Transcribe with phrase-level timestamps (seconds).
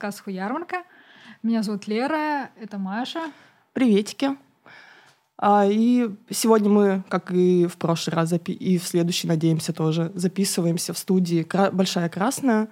[0.00, 0.84] Подкаст Хуярмарка.
[1.42, 3.20] Меня зовут Лера, это Маша.
[3.74, 4.30] Приветики.
[5.36, 10.94] А, и сегодня мы, как и в прошлый раз, и в следующий, надеемся, тоже записываемся
[10.94, 12.70] в студии «Большая Красная».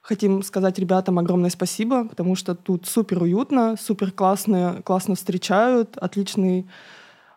[0.00, 6.66] Хотим сказать ребятам огромное спасибо, потому что тут супер уютно, супер классно, классно встречают, отличный,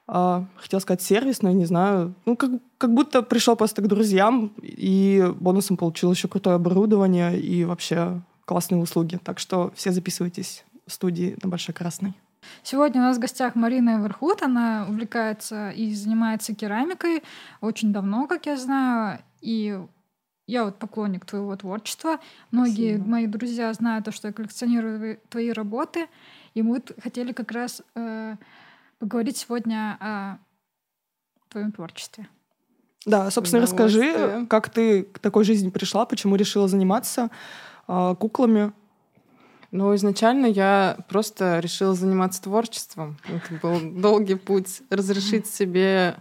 [0.07, 3.89] э, хотел сказать сервис, но я не знаю, ну как, как будто пришел просто к
[3.89, 9.19] друзьям и бонусом получил еще крутое оборудование и вообще классные услуги.
[9.23, 12.13] Так что все записывайтесь в студии на Большой Красной.
[12.63, 14.41] Сегодня у нас в гостях Марина Верхут.
[14.41, 17.23] Она увлекается и занимается керамикой
[17.59, 19.19] очень давно, как я знаю.
[19.41, 19.77] И
[20.47, 22.19] я вот поклонник твоего творчества.
[22.51, 23.09] Многие Спасибо.
[23.09, 26.07] мои друзья знают то, что я коллекционирую твои работы.
[26.53, 28.35] И мы хотели как раз э,
[28.97, 30.37] поговорить сегодня о
[31.49, 32.29] твоем творчестве.
[33.05, 37.29] Да, собственно, расскажи, как ты к такой жизни пришла, почему решила заниматься
[37.87, 38.73] куклами,
[39.71, 43.17] ну, изначально я просто решила заниматься творчеством.
[43.25, 44.81] Это был долгий путь.
[44.89, 46.15] Разрешить себе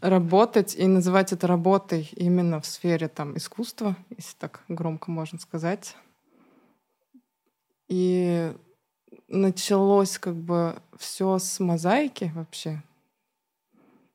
[0.00, 5.94] работать и называть это работой именно в сфере там, искусства, если так громко можно сказать.
[7.88, 8.52] И
[9.28, 12.82] началось как бы все с мозаики вообще.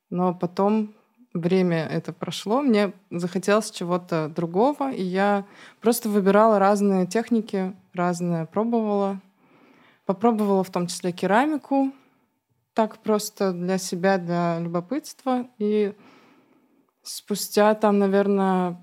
[0.10, 0.96] Но потом
[1.34, 5.46] время это прошло, мне захотелось чего-то другого, и я
[5.80, 9.22] просто выбирала разные техники, разное пробовала.
[10.06, 11.92] Попробовала в том числе керамику,
[12.74, 15.48] так просто для себя, для любопытства.
[15.58, 15.96] И
[17.04, 18.78] спустя там, наверное,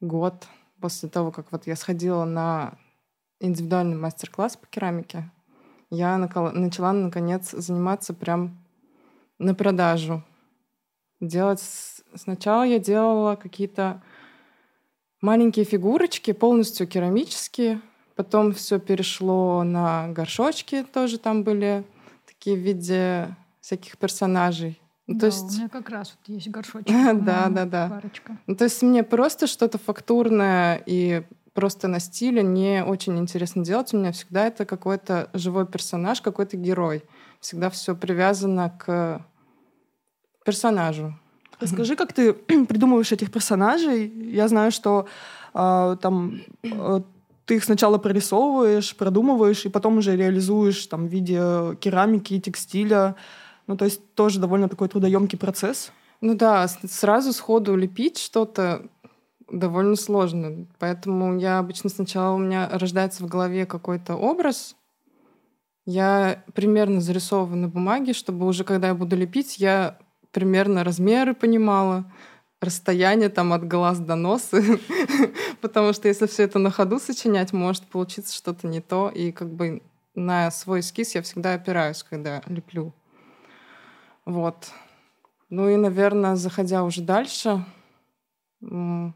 [0.00, 0.46] год
[0.80, 2.74] после того, как вот я сходила на
[3.40, 5.30] индивидуальный мастер-класс по керамике,
[5.90, 8.58] я начала, наконец, заниматься прям
[9.38, 10.22] на продажу
[11.20, 11.62] делать...
[12.14, 14.02] Сначала я делала какие-то
[15.20, 17.80] маленькие фигурочки, полностью керамические.
[18.16, 21.84] Потом все перешло на горшочки, тоже там были
[22.26, 24.80] такие в виде всяких персонажей.
[25.06, 25.54] Ну, да, то есть...
[25.54, 26.86] у меня как раз вот есть горшочек.
[27.24, 27.88] да, да, да.
[27.88, 28.38] Парочка.
[28.46, 31.22] Ну, то есть мне просто что-то фактурное и
[31.54, 33.92] просто на стиле не очень интересно делать.
[33.94, 37.04] У меня всегда это какой-то живой персонаж, какой-то герой.
[37.40, 39.24] Всегда все привязано к
[40.48, 41.12] персонажу.
[41.60, 42.32] Расскажи, как ты
[42.68, 44.12] придумываешь этих персонажей.
[44.32, 45.06] Я знаю, что
[45.54, 47.00] э, там э,
[47.44, 53.14] ты их сначала прорисовываешь, продумываешь, и потом уже реализуешь там, в виде керамики, текстиля.
[53.66, 55.92] Ну, то есть тоже довольно такой трудоемкий процесс.
[56.22, 58.82] Ну да, сразу сходу лепить что-то
[59.50, 60.66] довольно сложно.
[60.78, 64.76] Поэтому я обычно сначала у меня рождается в голове какой-то образ,
[65.90, 69.96] я примерно зарисовываю на бумаге, чтобы уже когда я буду лепить, я
[70.32, 72.10] примерно размеры понимала,
[72.60, 74.62] расстояние там от глаз до носа,
[75.60, 79.52] потому что если все это на ходу сочинять, может получиться что-то не то, и как
[79.52, 79.82] бы
[80.14, 82.92] на свой эскиз я всегда опираюсь, когда леплю.
[84.24, 84.70] Вот.
[85.48, 87.64] Ну и, наверное, заходя уже дальше,
[88.60, 89.14] именно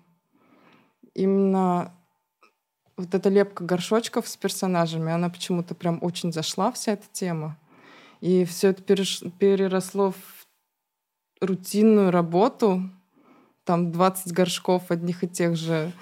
[2.97, 7.59] вот эта лепка горшочков с персонажами, она почему-то прям очень зашла, вся эта тема.
[8.21, 10.41] И все это переросло в
[11.42, 12.82] рутинную работу,
[13.64, 15.92] там 20 горшков одних и тех же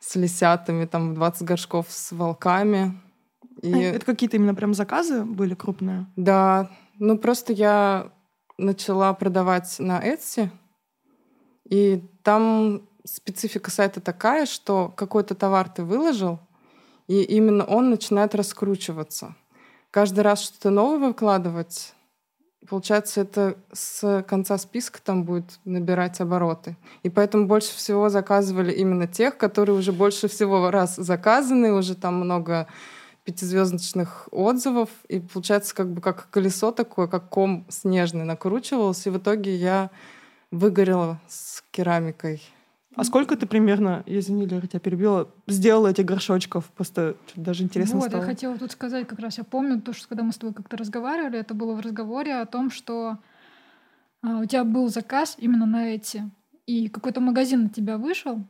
[0.00, 3.00] с лисятами, там 20 горшков с волками.
[3.62, 3.72] И...
[3.72, 6.06] А это какие-то именно прям заказы были крупные?
[6.16, 8.10] Да, ну просто я
[8.58, 10.50] начала продавать на Etsy,
[11.68, 16.38] и там специфика сайта такая, что какой-то товар ты выложил,
[17.06, 19.34] и именно он начинает раскручиваться.
[19.90, 21.94] Каждый раз что-то новое выкладывать
[22.68, 26.76] Получается, это с конца списка там будет набирать обороты.
[27.02, 32.14] И поэтому больше всего заказывали именно тех, которые уже больше всего раз заказаны, уже там
[32.16, 32.66] много
[33.24, 34.88] пятизвездочных отзывов.
[35.08, 39.06] И получается, как бы как колесо такое, как ком снежный накручивалось.
[39.06, 39.90] И в итоге я
[40.50, 42.42] выгорела с керамикой.
[42.96, 46.64] А сколько ты примерно, извини, Лера, тебя перебила, сделала этих горшочков?
[46.70, 48.22] Просто даже интересно вот, стало.
[48.22, 50.78] я хотела тут сказать, как раз я помню, то, что когда мы с тобой как-то
[50.78, 53.18] разговаривали, это было в разговоре о том, что
[54.22, 56.30] а, у тебя был заказ именно на эти,
[56.66, 58.40] и какой-то магазин на тебя вышел,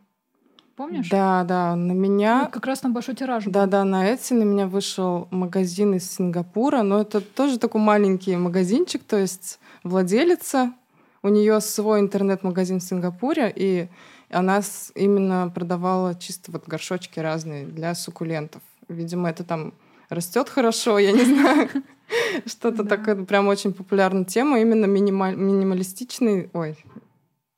[0.77, 1.09] Помнишь?
[1.09, 2.43] Да, да, на меня...
[2.45, 3.45] Ну, как раз на большой тираж.
[3.47, 8.37] Да, да, на Etsy на меня вышел магазин из Сингапура, но это тоже такой маленький
[8.37, 10.75] магазинчик, то есть владелица,
[11.23, 13.89] у нее свой интернет-магазин в Сингапуре, и
[14.31, 14.61] она
[14.95, 18.63] именно продавала чисто вот горшочки разные для суккулентов.
[18.89, 19.75] Видимо, это там
[20.09, 21.69] растет хорошо, я не знаю.
[22.47, 26.77] Что-то такое прям очень популярная тема, именно минималистичный, ой,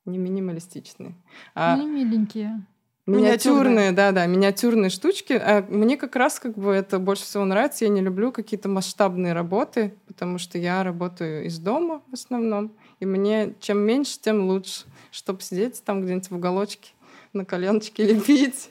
[0.04, 1.14] не минималистичный.
[1.54, 1.74] А...
[1.74, 2.64] Они миленькие.
[3.08, 5.32] Миниатюрные, да-да, миниатюрные штучки.
[5.32, 7.84] А мне как раз как бы это больше всего нравится.
[7.84, 12.72] Я не люблю какие-то масштабные работы, потому что я работаю из дома в основном.
[13.00, 16.90] И мне чем меньше, тем лучше, чтобы сидеть там где-нибудь в уголочке
[17.32, 18.70] на коленочке лепить.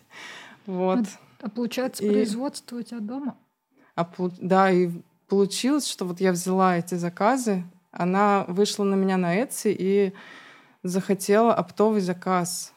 [0.68, 1.00] Вот.
[1.42, 2.10] А, а получается, и...
[2.10, 3.38] производство у тебя дома?
[3.96, 4.08] А,
[4.40, 4.90] да, и
[5.28, 10.14] получилось, что вот я взяла эти заказы, она вышла на меня на Etsy и
[10.84, 12.74] захотела оптовый заказ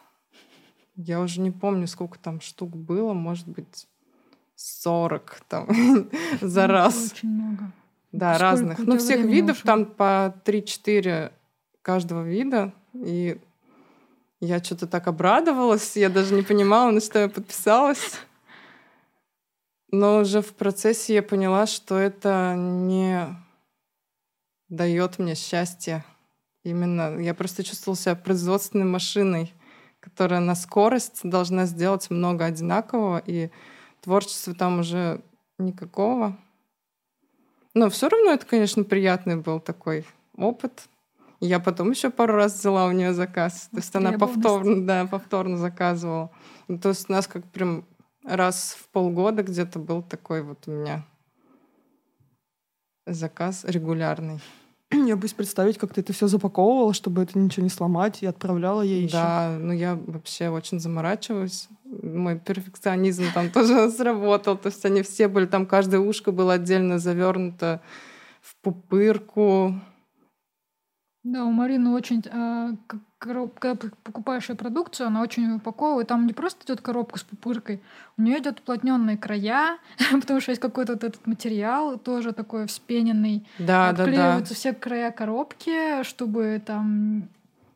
[1.07, 3.87] я уже не помню, сколько там штук было, может быть,
[4.57, 5.69] 40 там
[6.41, 7.13] за ну, раз.
[7.13, 7.73] Очень много.
[8.13, 8.79] Да, Сколько разных.
[8.79, 9.67] Ну, всех видов ушло?
[9.67, 11.33] там по 3-4
[11.83, 12.73] каждого вида.
[12.95, 13.41] И
[14.41, 18.19] я что-то так обрадовалась, я даже не понимала, на что я подписалась.
[19.93, 23.29] Но уже в процессе я поняла, что это не
[24.69, 26.05] дает мне счастья.
[26.63, 29.55] Именно я просто чувствовала себя производственной машиной
[30.01, 33.51] которая на скорость должна сделать много одинакового, и
[34.01, 35.23] творчества там уже
[35.59, 36.37] никакого.
[37.75, 40.05] Но все равно это, конечно, приятный был такой
[40.37, 40.89] опыт.
[41.39, 43.69] Я потом еще пару раз взяла у нее заказ.
[43.71, 46.31] То есть она повторно, да, повторно заказывала.
[46.69, 47.85] Ну, то есть у нас как прям
[48.25, 51.05] раз в полгода где-то был такой вот у меня
[53.07, 54.41] заказ регулярный.
[55.07, 58.83] Я боюсь представить, как ты это все запаковывала, чтобы это ничего не сломать, и отправляла
[58.83, 59.13] ей еще.
[59.13, 61.69] Да, ну я вообще очень заморачиваюсь.
[61.85, 64.57] Мой перфекционизм там тоже сработал.
[64.57, 67.81] То есть они все были, там каждое ушко было отдельно завернуто
[68.41, 69.75] в пупырку.
[71.23, 72.73] Да, у Марины очень э,
[73.19, 76.09] коробка, когда покупаешь ее продукцию, она очень упаковывает.
[76.09, 77.83] Там не просто идет коробка с пупыркой,
[78.17, 79.79] у нее идет уплотненные края,
[80.13, 83.47] потому что есть какой-то вот этот материал, тоже такой вспененный.
[83.59, 84.45] Да, да, да.
[84.45, 87.29] все края коробки, чтобы там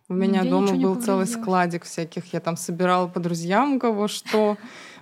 [0.08, 2.32] у меня дома был целый складик всяких.
[2.32, 4.56] Я там собирала по друзьям у кого что,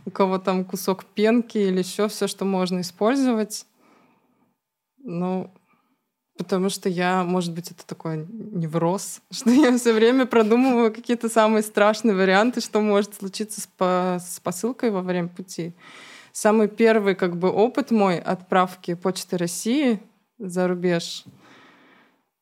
[0.05, 3.67] у кого там кусок пенки или еще все, что можно использовать.
[4.99, 5.51] Ну,
[6.39, 11.63] Потому что я, может быть, это такой невроз, что я все время продумываю какие-то самые
[11.63, 15.73] страшные варианты, что может случиться с, по с посылкой во время пути.
[16.33, 20.01] Самый первый как бы опыт мой отправки Почты России
[20.39, 21.25] за рубеж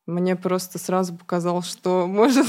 [0.05, 2.47] мне просто сразу показал, что может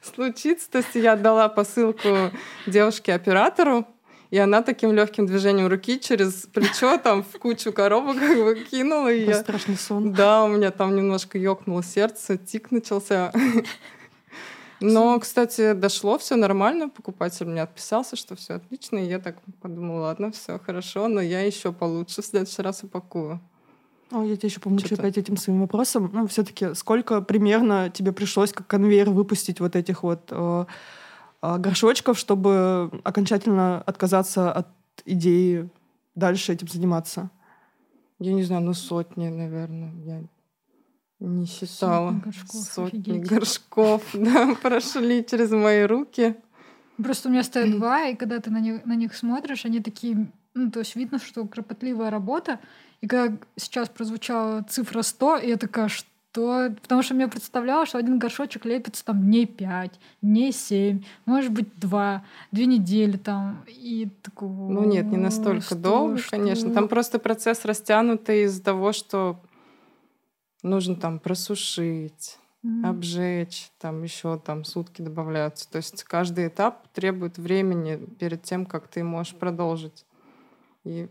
[0.00, 0.70] случиться.
[0.70, 2.30] То есть я отдала посылку
[2.66, 3.86] девушке-оператору,
[4.32, 9.12] и она таким легким движением руки через плечо там в кучу коробок как бы кинула.
[9.12, 9.34] И я...
[9.42, 10.14] страшный сон.
[10.14, 13.30] Да, у меня там немножко ёкнуло сердце, тик начался.
[14.80, 20.06] Но, кстати, дошло все нормально, покупатель мне отписался, что все отлично, и я так подумала,
[20.06, 23.38] ладно, все хорошо, но я еще получше в следующий раз упакую.
[24.10, 26.10] О, я тебя еще помучу опять этим своим вопросом.
[26.12, 30.64] Ну, все-таки сколько примерно тебе пришлось как конвейер выпустить вот этих вот э,
[31.42, 34.68] горшочков, чтобы окончательно отказаться от
[35.04, 35.68] идеи
[36.14, 37.30] дальше этим заниматься?
[38.18, 39.92] Я не знаю, ну сотни, наверное.
[40.04, 40.22] Я
[41.18, 42.10] не считала.
[42.12, 46.36] Сотни горшков, Сотни горшков, да, прошли через мои руки.
[46.96, 50.30] Просто у меня стоят два, и когда ты на них, на них смотришь, они такие...
[50.54, 52.60] Ну, то есть видно, что кропотливая работа.
[53.00, 56.74] И когда сейчас прозвучала цифра 100, и я такая, что то...
[56.82, 61.68] Потому что мне представлялось, что один горшочек лепится там дней пять, дней семь, может быть,
[61.78, 63.64] два, две недели там.
[63.68, 64.70] И такого...
[64.70, 66.30] Ну нет, не настолько что, долго, что?
[66.30, 66.72] конечно.
[66.72, 69.38] Там просто процесс растянутый из-за того, что
[70.62, 72.86] нужно там просушить, mm-hmm.
[72.86, 75.70] обжечь, там еще там сутки добавляются.
[75.70, 80.06] То есть каждый этап требует времени перед тем, как ты можешь продолжить.
[80.84, 81.08] И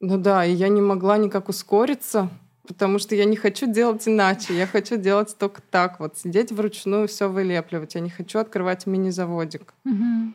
[0.00, 2.30] ну да, и я не могла никак ускориться,
[2.68, 4.54] потому что я не хочу делать иначе.
[4.54, 7.94] Я хочу делать только так вот, сидеть вручную, все вылепливать.
[7.94, 9.74] Я не хочу открывать мини-заводик.
[9.84, 10.32] Угу.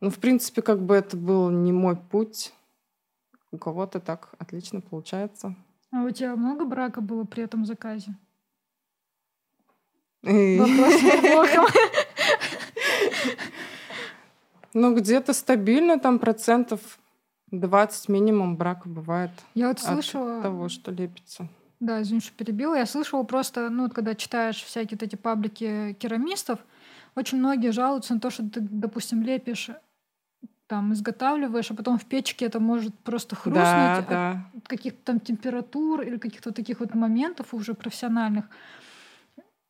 [0.00, 2.52] Ну, в принципе, как бы это был не мой путь.
[3.52, 5.54] У кого-то так отлично получается.
[5.92, 8.16] А у тебя много брака было при этом заказе?
[14.72, 17.00] Ну, где-то стабильно там процентов
[17.50, 19.30] 20 минимум брака бывает.
[19.54, 20.38] Я вот слышала...
[20.38, 21.48] От того, что лепится.
[21.80, 22.74] Да, извини, что перебила.
[22.74, 26.60] Я слышала просто, ну, вот когда читаешь всякие вот эти паблики керамистов,
[27.14, 29.70] очень многие жалуются на то, что ты, допустим, лепишь
[30.66, 34.50] там изготавливаешь, а потом в печке это может просто хрустнуть да, от да.
[34.68, 38.44] каких-то там температур или каких-то таких вот моментов уже профессиональных.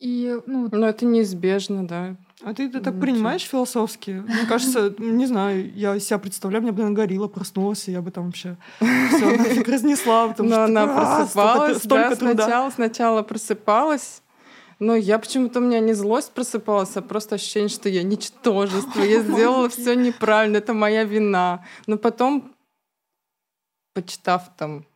[0.01, 2.17] И, ну, Но это неизбежно, да.
[2.43, 4.23] А ты это так ну, принимаешь философски?
[4.27, 8.11] Мне кажется, не знаю, я себя представляю, мне бы наверное, горилла проснулась, и я бы
[8.11, 10.35] там вообще все разнесла.
[10.39, 14.23] Но она «А, просыпалась, да, сначала, сначала просыпалась,
[14.79, 19.21] Но я почему-то у меня не злость просыпалась, а просто ощущение, что я ничтожество, я
[19.23, 21.67] сделала все неправильно, это моя вина.
[21.87, 22.55] Но потом,
[23.93, 24.87] почитав там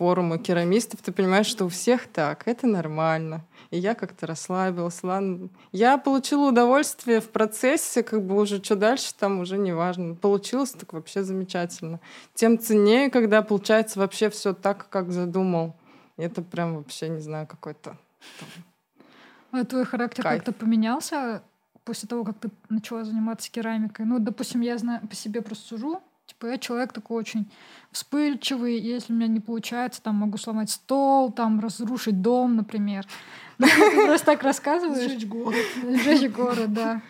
[0.00, 3.44] форумы керамистов, ты понимаешь, что у всех так, это нормально.
[3.70, 5.02] И я как-то расслабилась.
[5.02, 5.50] Ладно.
[5.72, 10.14] Я получила удовольствие в процессе, как бы уже что дальше, там уже не важно.
[10.14, 12.00] Получилось так вообще замечательно.
[12.32, 15.76] Тем ценнее, когда получается вообще все так, как задумал.
[16.16, 17.98] Это прям вообще, не знаю, какой-то
[19.52, 21.42] а твой характер как-то поменялся
[21.84, 24.06] после того, как ты начала заниматься керамикой?
[24.06, 26.00] Ну, допустим, я знаю, по себе просто сужу.
[26.40, 27.50] Типа я человек такой очень
[27.92, 33.06] вспыльчивый, если у меня не получается, там могу сломать стол, там разрушить дом, например.
[33.58, 35.10] Ну, ты просто так рассказываешь.
[35.10, 35.66] Сжечь город.
[35.84, 37.02] Сжечь город, да.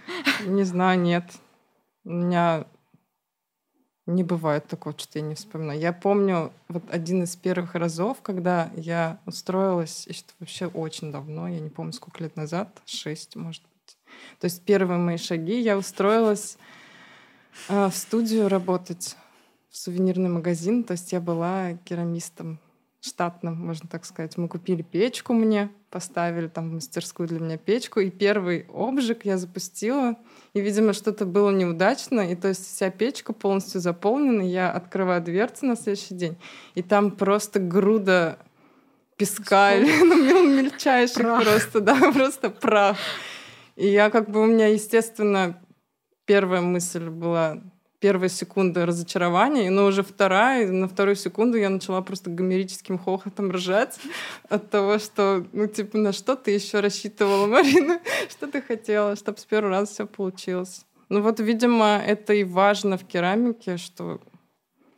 [0.47, 1.31] Не знаю, нет.
[2.03, 2.65] У меня
[4.07, 5.79] не бывает такого, что я не вспоминаю.
[5.79, 11.47] Я помню вот один из первых разов, когда я устроилась, и что вообще очень давно,
[11.47, 13.97] я не помню, сколько лет назад, шесть, может быть.
[14.41, 16.59] То есть первые мои шаги, я устроилась
[17.69, 19.17] э, в студию работать,
[19.71, 20.85] в сувенирный магазин.
[20.85, 22.59] То есть я была керамистом
[23.01, 24.37] штатным, можно так сказать.
[24.37, 29.39] Мы купили печку мне, поставили там в мастерскую для меня печку, и первый обжиг я
[29.39, 30.17] запустила,
[30.53, 35.67] и, видимо, что-то было неудачно, и то есть вся печка полностью заполнена, я открываю дверцу
[35.67, 36.37] на следующий день,
[36.75, 38.39] и там просто груда
[39.17, 41.43] песка, ну, мельчайших прах.
[41.43, 42.99] просто, да, просто прах.
[43.77, 45.59] И я как бы, у меня, естественно,
[46.27, 47.63] первая мысль была,
[48.01, 54.01] первая секунда разочарования, но уже вторая, на вторую секунду я начала просто гомерическим хохотом ржать
[54.49, 58.01] от того, что, ну, типа, на что ты еще рассчитывала, Марина?
[58.29, 60.87] Что ты хотела, чтобы с первого раза все получилось?
[61.11, 64.21] Ну вот, видимо, это и важно в керамике, что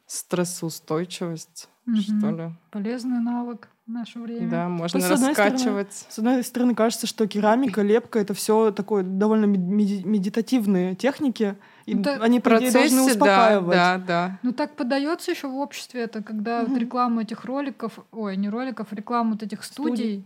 [0.06, 1.96] стрессоустойчивость, угу.
[1.96, 2.50] что ли.
[2.70, 4.50] Полезный навык наше время.
[4.50, 5.92] Да, можно с раскачивать.
[5.92, 11.56] Стороны, с одной стороны, кажется, что керамика, лепка— это все такое довольно медитативные техники,
[11.86, 13.76] и да, они, по идее, должны успокаивать.
[13.76, 14.38] Да, да, да.
[14.42, 16.72] Ну так подается еще в обществе это, когда угу.
[16.72, 20.24] вот рекламу этих роликов, ой, не роликов, рекламу вот этих студий, студий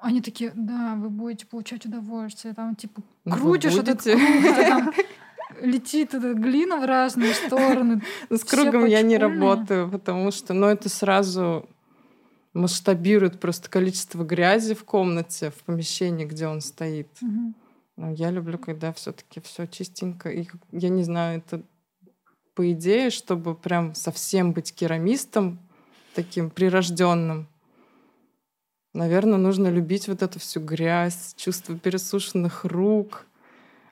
[0.00, 4.92] они такие, да, вы будете получать удовольствие, там типа ну, крутишь этот круг, там
[5.62, 8.02] летит эта глина в разные стороны.
[8.30, 11.68] С кругом я не работаю, потому что, ну, это сразу
[12.56, 17.08] масштабирует просто количество грязи в комнате, в помещении, где он стоит.
[17.22, 17.54] Угу.
[17.96, 20.28] Но я люблю, когда все-таки все чистенько.
[20.30, 21.62] И я не знаю, это
[22.54, 25.58] по идее, чтобы прям совсем быть керамистом,
[26.14, 27.46] таким прирожденным,
[28.96, 33.26] наверное, нужно любить вот эту всю грязь, чувство пересушенных рук.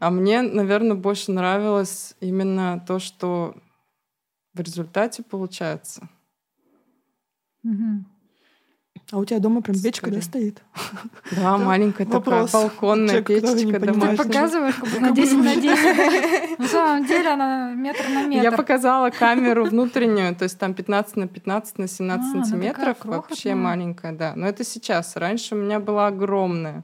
[0.01, 3.55] А мне, наверное, больше нравилось именно то, что
[4.55, 6.09] в результате получается.
[7.63, 8.05] Угу.
[9.15, 10.61] А у тебя дома прям печка, да, стоит?
[11.37, 13.79] Да, маленькая такая балконная печка.
[13.79, 16.59] Ты показываешь на 10 на 10.
[16.59, 18.43] На самом деле она метр на метр.
[18.43, 22.97] Я показала камеру внутреннюю, то есть там 15 на 15 на 17 а, сантиметров.
[23.05, 24.33] Вообще маленькая, да.
[24.35, 25.15] Но это сейчас.
[25.15, 26.83] Раньше у меня была огромная.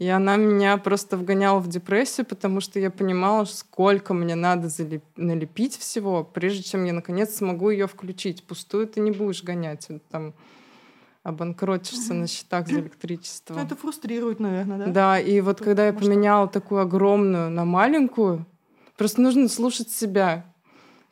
[0.00, 5.04] И она меня просто вгоняла в депрессию, потому что я понимала, сколько мне надо залеп...
[5.16, 8.42] налепить всего, прежде чем я наконец смогу ее включить.
[8.42, 9.86] Пустую ты не будешь гонять.
[10.10, 10.34] Там
[11.22, 13.54] обанкротишься на счетах за электричество.
[13.54, 14.86] Ну, это фрустрирует, наверное, да?
[14.86, 18.46] Да, и вот когда я поменяла такую огромную на маленькую,
[18.96, 20.46] просто нужно слушать себя.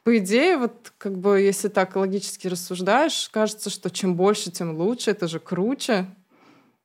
[0.05, 5.11] По идее, вот как бы если так логически рассуждаешь, кажется, что чем больше, тем лучше,
[5.11, 6.07] это же круче.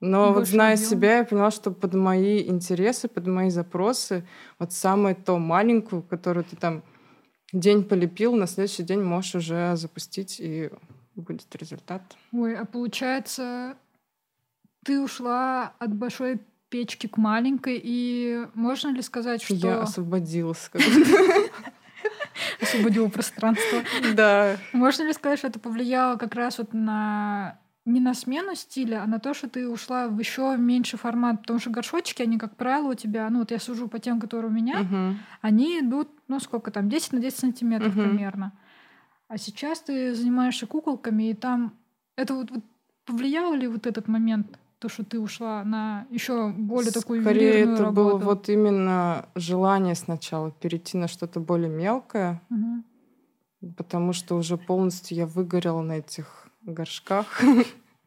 [0.02, 0.90] Но больше вот зная объем.
[0.90, 4.28] себя, я поняла, что под мои интересы, под мои запросы,
[4.60, 6.84] вот самое то маленькую, которую ты там
[7.54, 10.70] день полепил, на следующий день можешь уже запустить и
[11.22, 12.02] будет результат.
[12.32, 13.78] Ой, а получается,
[14.84, 16.40] ты ушла от большой
[16.70, 19.54] печки к маленькой, и можно ли сказать, что...
[19.54, 20.72] Я освободилась.
[22.62, 23.84] Освободила пространство.
[24.16, 24.58] Да.
[24.74, 29.08] Можно ли сказать, что это повлияло как раз вот на не на смену стиля, а
[29.08, 32.92] на то, что ты ушла в еще меньший формат, потому что горшочки, они, как правило,
[32.92, 35.16] у тебя, ну вот я сужу по тем, которые у меня, uh-huh.
[35.42, 38.10] они идут, ну сколько там, 10 на 10 сантиметров uh-huh.
[38.10, 38.54] примерно.
[39.34, 41.74] А сейчас ты занимаешься куколками, и там
[42.16, 42.64] это вот, вот
[43.04, 47.86] повлияло ли вот этот момент, то, что ты ушла на еще более такую Скорее, это
[47.86, 47.94] работу?
[47.94, 53.74] было вот именно желание сначала перейти на что-то более мелкое, угу.
[53.76, 57.42] потому что уже полностью я выгорела на этих горшках.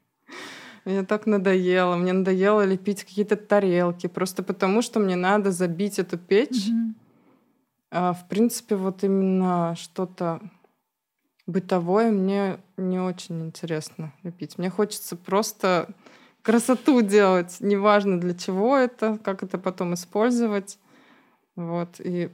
[0.84, 1.96] Мне так надоело.
[1.96, 6.68] Мне надоело лепить какие-то тарелки, просто потому что мне надо забить эту печь.
[7.90, 10.40] А, в принципе, вот именно что-то
[11.46, 14.58] Бытовое мне не очень интересно лепить.
[14.58, 15.88] Мне хочется просто
[16.42, 20.78] красоту делать, неважно для чего это, как это потом использовать.
[21.54, 22.30] Вот, и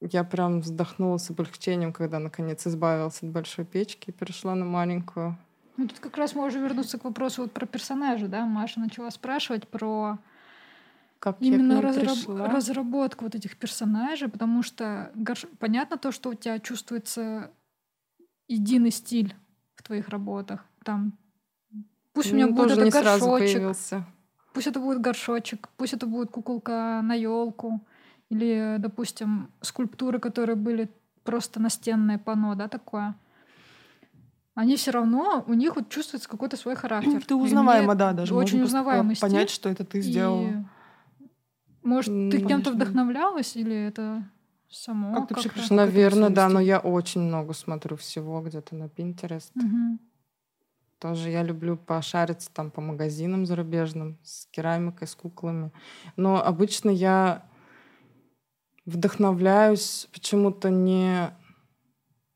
[0.00, 5.36] я прям вздохнула с облегчением, когда наконец избавилась от большой печки и перешла на маленькую.
[5.76, 8.46] Ну, тут как раз можно вернуться к вопросу вот про персонажа, да?
[8.46, 10.18] Маша начала спрашивать про
[11.18, 12.16] как именно разраб...
[12.26, 15.46] разработку вот этих персонажей, потому что горш...
[15.58, 17.50] понятно то, что у тебя чувствуется
[18.48, 19.34] единый стиль
[19.74, 20.64] в твоих работах.
[20.84, 21.18] Там
[22.12, 23.76] пусть у меня будет это горшочек,
[24.52, 27.86] пусть это будет горшочек, пусть это будет куколка на елку,
[28.28, 30.90] или, допустим, скульптуры, которые были
[31.24, 33.14] просто настенное панно, да, такое
[34.56, 37.22] они все равно, у них вот чувствуется какой-то свой характер.
[37.24, 38.34] Ты узнаваема, да, даже.
[38.34, 39.28] Очень узнаваемый стиль.
[39.28, 40.48] Понять, что это ты сделала.
[40.48, 41.26] И,
[41.82, 44.24] может, ты кем-то вдохновлялась или это
[44.70, 45.14] само?
[45.14, 45.76] Как ты вообще пришла?
[45.76, 49.50] Наверное, да, но я очень много смотрю всего где-то на Pinterest.
[49.54, 49.98] Угу.
[50.98, 55.70] Тоже я люблю пошариться там по магазинам зарубежным с керамикой, с куклами.
[56.16, 57.44] Но обычно я
[58.86, 61.30] вдохновляюсь почему-то не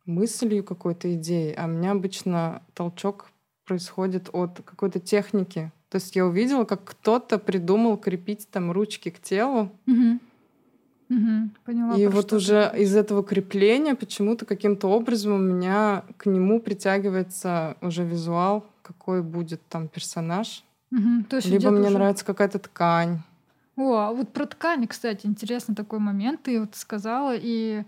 [0.04, 3.30] мыслью какой-то идеей, а у меня обычно толчок
[3.64, 5.72] происходит от какой-то техники.
[5.88, 9.72] То есть я увидела, как кто-то придумал крепить там ручки к телу.
[9.87, 10.20] Угу.
[11.11, 16.61] Угу, поняла, и вот уже из этого крепления почему-то каким-то образом у меня к нему
[16.61, 20.64] притягивается уже визуал, какой будет там персонаж.
[20.93, 21.99] Угу, то есть Либо мне уже...
[21.99, 23.19] нравится какая-то ткань.
[23.76, 26.43] О, а вот про ткани, кстати, интересный такой момент.
[26.45, 27.83] Ты вот сказала, и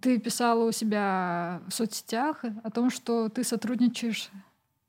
[0.00, 4.30] ты писала у себя в соцсетях о том, что ты сотрудничаешь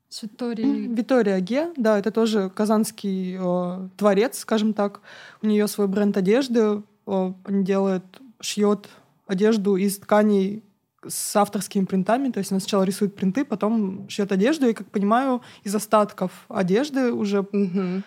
[0.08, 0.86] с Викторией.
[0.86, 5.02] Виктория Ге, да, это тоже казанский э, творец, скажем так.
[5.42, 6.82] У нее свой бренд одежды.
[7.08, 8.04] Э, он делает,
[8.40, 8.88] шьет
[9.26, 10.62] одежду из тканей
[11.06, 12.30] с авторскими принтами.
[12.30, 14.68] То есть она сначала рисует принты, потом шьет одежду.
[14.68, 18.02] И, как понимаю, из остатков одежды уже угу.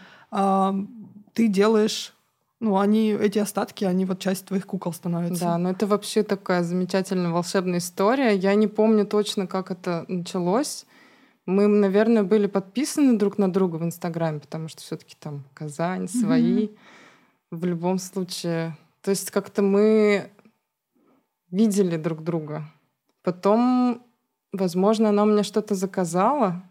[1.34, 2.14] ты делаешь
[2.62, 5.44] ну, они, эти остатки, они вот часть твоих кукол становятся.
[5.44, 8.36] Да, но это вообще такая замечательная волшебная история.
[8.36, 10.86] Я не помню точно, как это началось.
[11.48, 16.68] Мы, наверное, были подписаны друг на друга в Инстаграме, потому что все-таки там Казань, свои.
[16.68, 16.78] Mm-hmm.
[17.50, 18.78] В любом случае.
[19.02, 20.32] То есть как-то мы
[21.50, 22.64] видели друг друга.
[23.24, 24.04] Потом,
[24.52, 26.64] возможно, она у меня что-то заказала,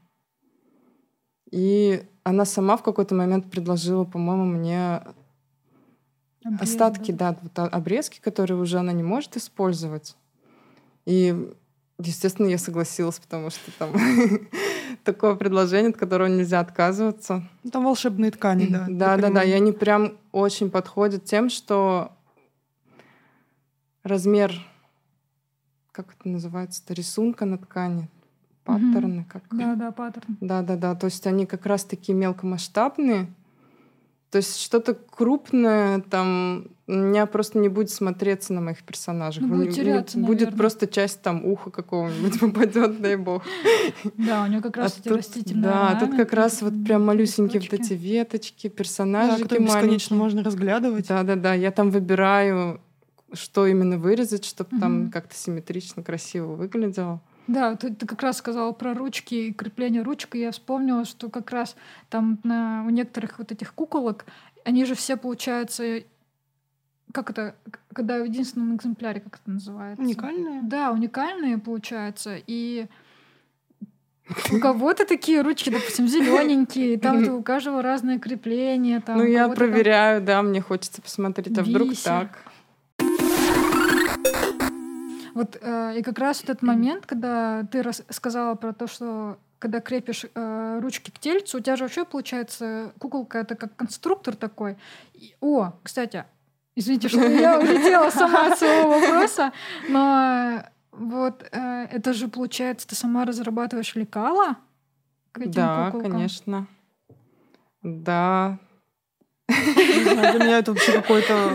[1.50, 5.02] и она сама в какой-то момент предложила, по-моему, мне
[6.44, 6.62] Обрезы.
[6.62, 10.16] остатки, да, вот обрезки, которые уже она не может использовать.
[11.06, 11.52] И,
[11.98, 13.90] естественно, я согласилась, потому что там
[15.04, 17.48] такое предложение, от которого нельзя отказываться.
[17.64, 18.86] Ну, там волшебные ткани, да.
[18.88, 19.44] Да, да, да.
[19.44, 22.12] И они прям очень подходят тем, что
[24.02, 24.52] размер,
[25.92, 28.08] как это называется-то, рисунка на ткани,
[28.64, 29.24] паттерны.
[29.28, 29.42] Как...
[29.50, 30.36] Да, да, паттерн.
[30.40, 30.94] Да, да, да.
[30.94, 33.28] То есть они как раз такие мелкомасштабные,
[34.30, 39.42] то есть что-то крупное там у меня просто не будет смотреться на моих персонажах.
[39.42, 40.58] Ну, будет теряться, Будет наверное.
[40.58, 43.42] просто часть там уха какого-нибудь попадет, дай бог.
[44.16, 47.04] Да, у нее как раз а эти тут, растительные Да, тут как раз вот прям
[47.04, 51.08] малюсенькие вот эти веточки, персонажи да, бесконечно можно разглядывать.
[51.08, 52.80] Да-да-да, я там выбираю,
[53.32, 57.20] что именно вырезать, чтобы там как-то симметрично, красиво выглядело.
[57.46, 61.28] Да, ты, ты как раз сказала про ручки и крепление ручек, и я вспомнила, что
[61.28, 61.74] как раз
[62.08, 64.24] там на, у некоторых вот этих куколок,
[64.64, 66.02] они же все, получаются
[67.12, 67.56] как это,
[67.92, 70.02] когда в единственном экземпляре, как это называется?
[70.02, 70.62] Уникальные?
[70.62, 72.36] Да, уникальные, получается.
[72.46, 72.86] И
[74.52, 79.00] у кого-то такие ручки, допустим, зелененькие, там у каждого разное крепление.
[79.00, 82.49] Там, ну, я проверяю, да, мне хочется посмотреть, а вдруг так.
[85.34, 90.24] Вот э, и как раз этот момент, когда ты рассказала про то, что когда крепишь
[90.34, 94.76] э, ручки к тельцу, у тебя же вообще получается куколка это как конструктор такой.
[95.12, 96.24] И, о, кстати,
[96.74, 99.52] извините, что я улетела сама от своего вопроса,
[99.88, 100.62] но
[100.92, 104.56] вот э, это же получается, ты сама разрабатываешь лекала
[105.32, 106.12] к этим Да, куколкам?
[106.12, 106.66] конечно.
[107.82, 108.58] Да.
[109.48, 111.54] Для меня это вообще какой-то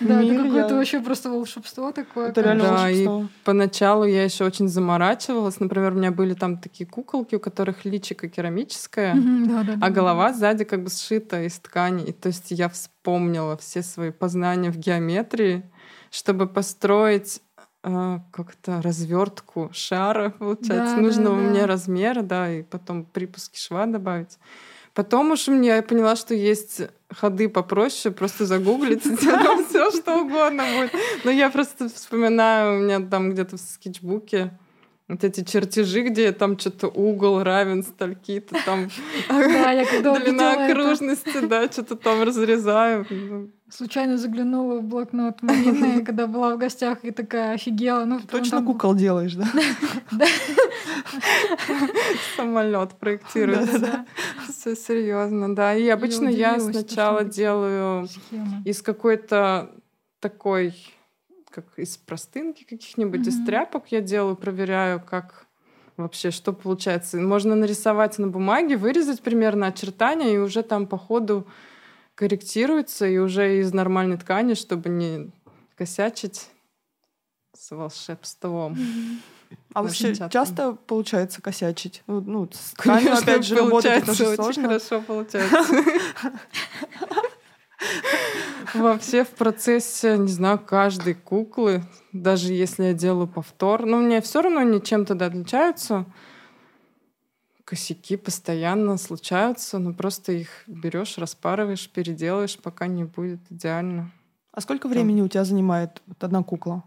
[0.00, 2.28] да, это какое-то вообще просто волшебство такое.
[2.28, 3.22] Это реально да, волшебство.
[3.22, 5.60] И поначалу я еще очень заморачивалась.
[5.60, 10.32] Например, у меня были там такие куколки, у которых личико керамическое, да, да, а голова
[10.32, 12.04] сзади как бы сшита из ткани.
[12.04, 15.62] И, то есть я вспомнила все свои познания в геометрии,
[16.10, 17.40] чтобы построить
[17.82, 21.50] э, как-то развертку шара, получается, да, нужного да, да.
[21.50, 24.38] мне размера, да, и потом припуски шва добавить.
[24.98, 29.04] Потом уж мне я поняла, что есть ходы попроще, просто загуглить,
[29.78, 30.92] все что угодно будет.
[31.24, 34.50] Но я просто вспоминаю, у меня там где-то в скетчбуке
[35.08, 38.90] Вот эти чертежи, где там что-то угол равен стальки-то, там
[39.28, 43.06] Да, я когда увидела длина окружности, да, что-то там разрезаю.
[43.08, 48.04] Ну, случайно заглянула в блокнот Марины, когда была в гостях, и такая офигела.
[48.04, 49.46] Ну, Точно кукол делаешь, да?
[52.36, 53.78] Самолет проектируется.
[53.78, 54.06] Да-да-да.
[54.52, 55.74] Все серьезно, да.
[55.74, 58.08] И обычно я сначала делаю
[58.66, 59.70] из какой-то
[60.20, 60.74] такой,
[61.62, 63.46] как из простынки каких-нибудь, из Мгм.
[63.46, 65.46] тряпок я делаю, проверяю, как
[65.96, 67.16] вообще, что получается.
[67.18, 71.46] Можно нарисовать на бумаге, вырезать примерно очертания, и уже там по ходу
[72.14, 75.30] корректируется, и уже из нормальной ткани, чтобы не
[75.76, 76.48] косячить
[77.56, 78.76] с волшебством.
[79.74, 80.30] А Очень вообще часто.
[80.30, 82.02] часто получается косячить?
[82.06, 84.62] Ну, ну, с тканью, Конечно, опять же, работать это получается, же очень сложно.
[84.68, 85.74] хорошо получается.
[88.74, 94.42] Вообще в процессе, не знаю, каждой куклы, даже если я делаю повтор, но мне все
[94.42, 96.04] равно они чем-то да отличаются.
[97.64, 104.10] Косяки постоянно случаются, но просто их берешь, распарываешь, переделаешь, пока не будет идеально.
[104.52, 106.82] А сколько времени у тебя занимает вот одна кукла?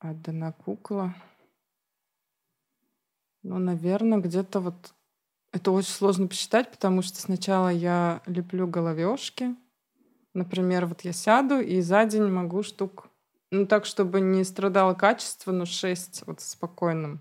[0.00, 1.14] Одна кукла.
[3.42, 4.92] Ну, наверное, где-то вот...
[5.52, 9.56] Это очень сложно посчитать, потому что сначала я леплю головешки.
[10.32, 13.08] Например, вот я сяду и за день могу штук...
[13.52, 17.20] Ну, так, чтобы не страдало качество, но 6 вот спокойным.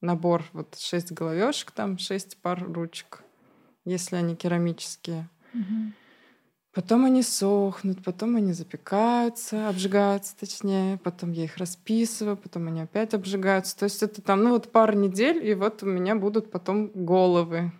[0.00, 3.22] Набор, вот 6 головешек, там 6 пар ручек,
[3.84, 5.28] если они керамические.
[5.52, 5.92] Мгм.
[6.74, 13.12] Потом они сохнут, потом они запекаются, обжигаются точнее, потом я их расписываю, потом они опять
[13.12, 13.78] обжигаются.
[13.78, 17.72] То есть это там, ну вот пару недель, и вот у меня будут потом головы.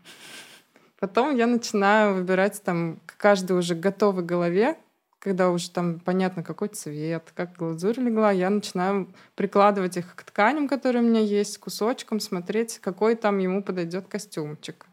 [1.01, 4.77] Потом я начинаю выбирать там к каждой уже готовой голове,
[5.19, 10.69] когда уже там понятно, какой цвет, как глазурь легла, я начинаю прикладывать их к тканям,
[10.69, 14.87] которые у меня есть, кусочком, смотреть, какой там ему подойдет костюмчик.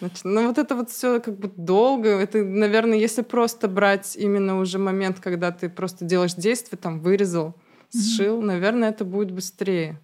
[0.00, 2.08] Значит, ну вот это вот все как бы долго.
[2.10, 7.54] Это, наверное, если просто брать именно уже момент, когда ты просто делаешь действие, там вырезал,
[7.92, 10.00] сшил, наверное, это будет быстрее.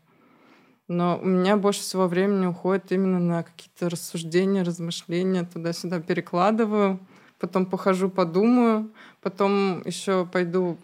[0.88, 6.98] Но у меня больше всего времени уходит именно на какие-то рассуждения, размышления, туда-сюда перекладываю,
[7.38, 8.90] потом похожу, подумаю,
[9.22, 10.78] потом еще пойду,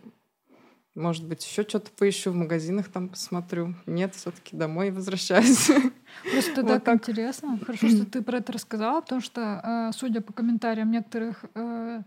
[0.96, 3.74] может быть, еще что-то поищу в магазинах, там посмотрю.
[3.84, 5.66] Нет, все-таки домой возвращаюсь.
[6.32, 6.94] Просто Вот так, так.
[6.96, 7.58] интересно.
[7.58, 12.02] Хорошо, что ты про это рассказала, потому что, э, судя по комментариям некоторых э,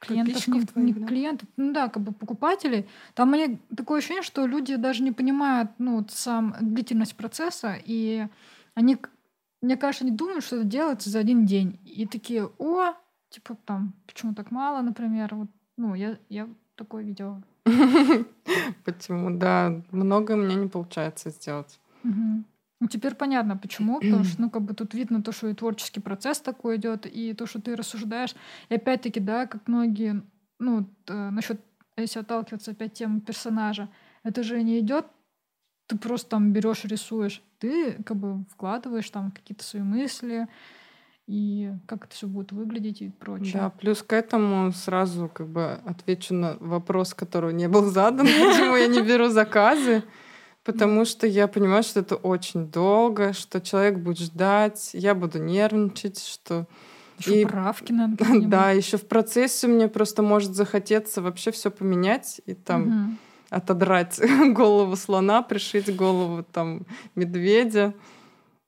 [0.00, 1.06] клиентов, не, твоих, не да?
[1.06, 5.70] клиентов, ну да, как бы покупателей, там мне такое ощущение, что люди даже не понимают,
[5.78, 8.26] ну, вот сам длительность процесса, и
[8.74, 8.98] они,
[9.62, 11.78] мне кажется, они думают, что это делается за один день.
[11.84, 12.94] И такие, о,
[13.30, 17.42] типа там, почему так мало, например, вот, ну, я, я такое видела.
[18.84, 19.30] Почему?
[19.36, 21.78] Да, многое у меня не получается сделать.
[22.80, 24.00] Ну, теперь понятно, почему.
[24.00, 27.34] Потому что, ну, как бы тут видно то, что и творческий процесс такой идет, и
[27.34, 28.34] то, что ты рассуждаешь.
[28.68, 30.22] И опять-таки, да, как многие,
[30.60, 31.60] ну, насчет,
[31.96, 33.88] если отталкиваться опять темы персонажа,
[34.22, 35.06] это же не идет,
[35.88, 37.42] ты просто там берешь, рисуешь.
[37.58, 40.46] Ты как бы вкладываешь там какие-то свои мысли,
[41.28, 43.52] и как это все будет выглядеть и прочее.
[43.60, 48.74] Да, плюс к этому сразу как бы отвечу на вопрос, который не был задан, почему
[48.76, 50.02] я не беру заказы.
[50.64, 56.18] Потому что я понимаю, что это очень долго, что человек будет ждать, я буду нервничать,
[56.22, 56.66] что
[57.18, 58.48] Еще и- правки надо какие-нибудь.
[58.48, 63.18] да, еще в процессе мне просто может захотеться вообще все поменять и там Мгм.
[63.50, 64.18] отодрать
[64.54, 67.92] голову слона, пришить голову там медведя.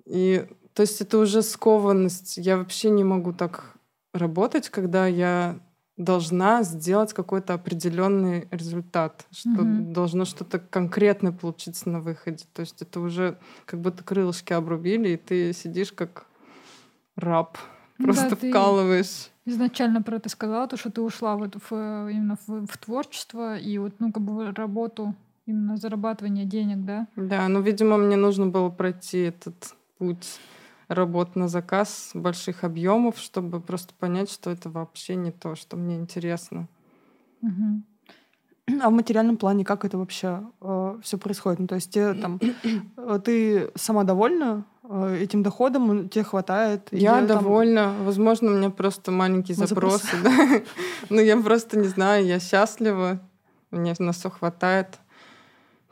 [0.07, 2.37] И то есть это уже скованность.
[2.37, 3.75] Я вообще не могу так
[4.13, 5.59] работать, когда я
[5.97, 9.93] должна сделать какой-то определенный результат, что Мгм.
[9.93, 12.45] должно что-то конкретное получиться на выходе.
[12.55, 16.27] То есть это уже как будто крылышки обрубили, и ты сидишь как
[17.17, 17.59] раб,
[17.99, 19.29] просто да, вкалываешь.
[19.45, 22.79] изначально про это сказала, то, что ты ушла в, эту- в, э, именно в, в
[22.79, 27.09] творчество и вот, ну, как бы работу, именно зарабатывание денег, да?
[27.17, 30.39] Да, ну, видимо, мне нужно было пройти этот путь
[30.91, 35.97] работ на заказ больших объемов, чтобы просто понять, что это вообще не то, что мне
[35.97, 36.67] интересно.
[38.83, 40.43] А в материальном плане как это вообще
[41.03, 41.59] все происходит?
[41.61, 42.39] Ну, то есть тебе, там,
[42.97, 46.89] э, ты сама довольна э, этим доходом, тебе хватает?
[46.93, 47.95] Я Или там- довольна.
[48.03, 50.07] Возможно, у меня просто маленькие запросы.
[50.17, 50.23] запросы.
[50.23, 50.63] да.
[51.09, 53.19] Ну, я просто не знаю, я счастлива.
[53.73, 54.99] Мне на все хватает.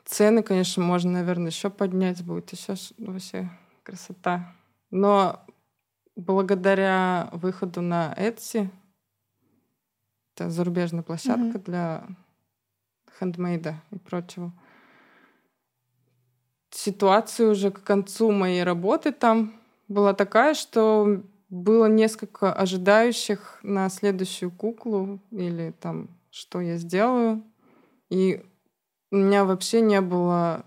[0.05, 2.53] Цены, конечно, можно, наверное, еще поднять будет.
[2.53, 3.51] Еще вообще
[3.83, 4.53] красота.
[4.91, 5.45] Но
[6.17, 8.69] благодаря выходу на Etsy,
[10.35, 11.63] это зарубежная площадка Мгм.
[11.63, 12.09] для
[13.19, 14.53] хендмейда и прочего,
[16.71, 19.53] ситуация уже к концу моей работы там
[19.89, 27.43] была такая, что было несколько ожидающих на следующую куклу или там, что я сделаю.
[28.11, 28.45] И
[29.11, 30.65] у меня вообще не было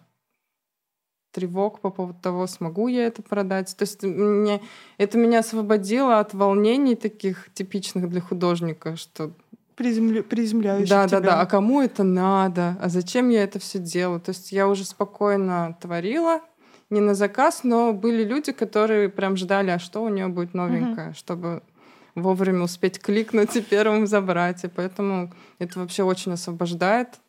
[1.31, 3.75] тревог по поводу того, смогу я это продать.
[3.75, 4.61] То есть мне,
[4.97, 9.31] это меня освободило от волнений таких типичных для художника, что
[9.75, 10.21] Приземля...
[10.23, 11.19] приземляющих да, тебя.
[11.19, 11.41] да, да.
[11.41, 12.77] А кому это надо?
[12.81, 14.19] А зачем я это все делаю?
[14.19, 16.41] То есть я уже спокойно творила,
[16.89, 21.07] не на заказ, но были люди, которые прям ждали, а что у нее будет новенькое,
[21.09, 21.15] угу.
[21.15, 21.63] чтобы
[22.15, 24.63] вовремя успеть кликнуть и первым забрать.
[24.65, 27.19] И поэтому это вообще очень освобождает.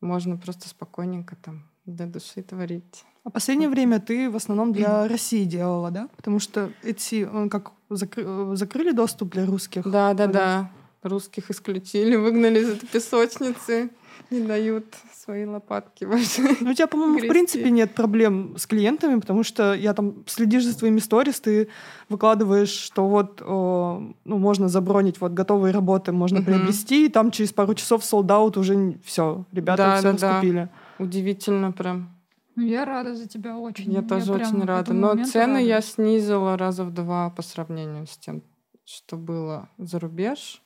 [0.00, 3.04] Можно просто спокойненько там для души творить.
[3.24, 6.08] А последнее время ты в основном для России делала, да?
[6.16, 8.56] Потому что эти, он как закры...
[8.56, 9.88] закрыли доступ для русских?
[9.88, 10.70] Да, да, да.
[11.02, 13.90] Русских исключили, выгнали из этой песочницы,
[14.30, 16.42] не дают свои лопатки больше.
[16.60, 20.64] Ну, у тебя, по-моему, в принципе нет проблем с клиентами, потому что я там следишь
[20.64, 21.68] за твоими сторис, ты
[22.08, 26.46] выкладываешь, что вот о, ну, можно забронить вот готовые работы, можно угу.
[26.46, 30.68] приобрести, и там через пару часов солдат уже все, ребята да, все да, раскупили.
[30.98, 31.04] Да.
[31.04, 32.19] Удивительно прям.
[32.56, 33.92] Ну, я рада за тебя очень.
[33.92, 34.92] Я, я тоже очень рада.
[34.92, 35.64] Но цены рада.
[35.64, 38.42] я снизила раза в два по сравнению с тем,
[38.84, 40.62] что было за рубеж.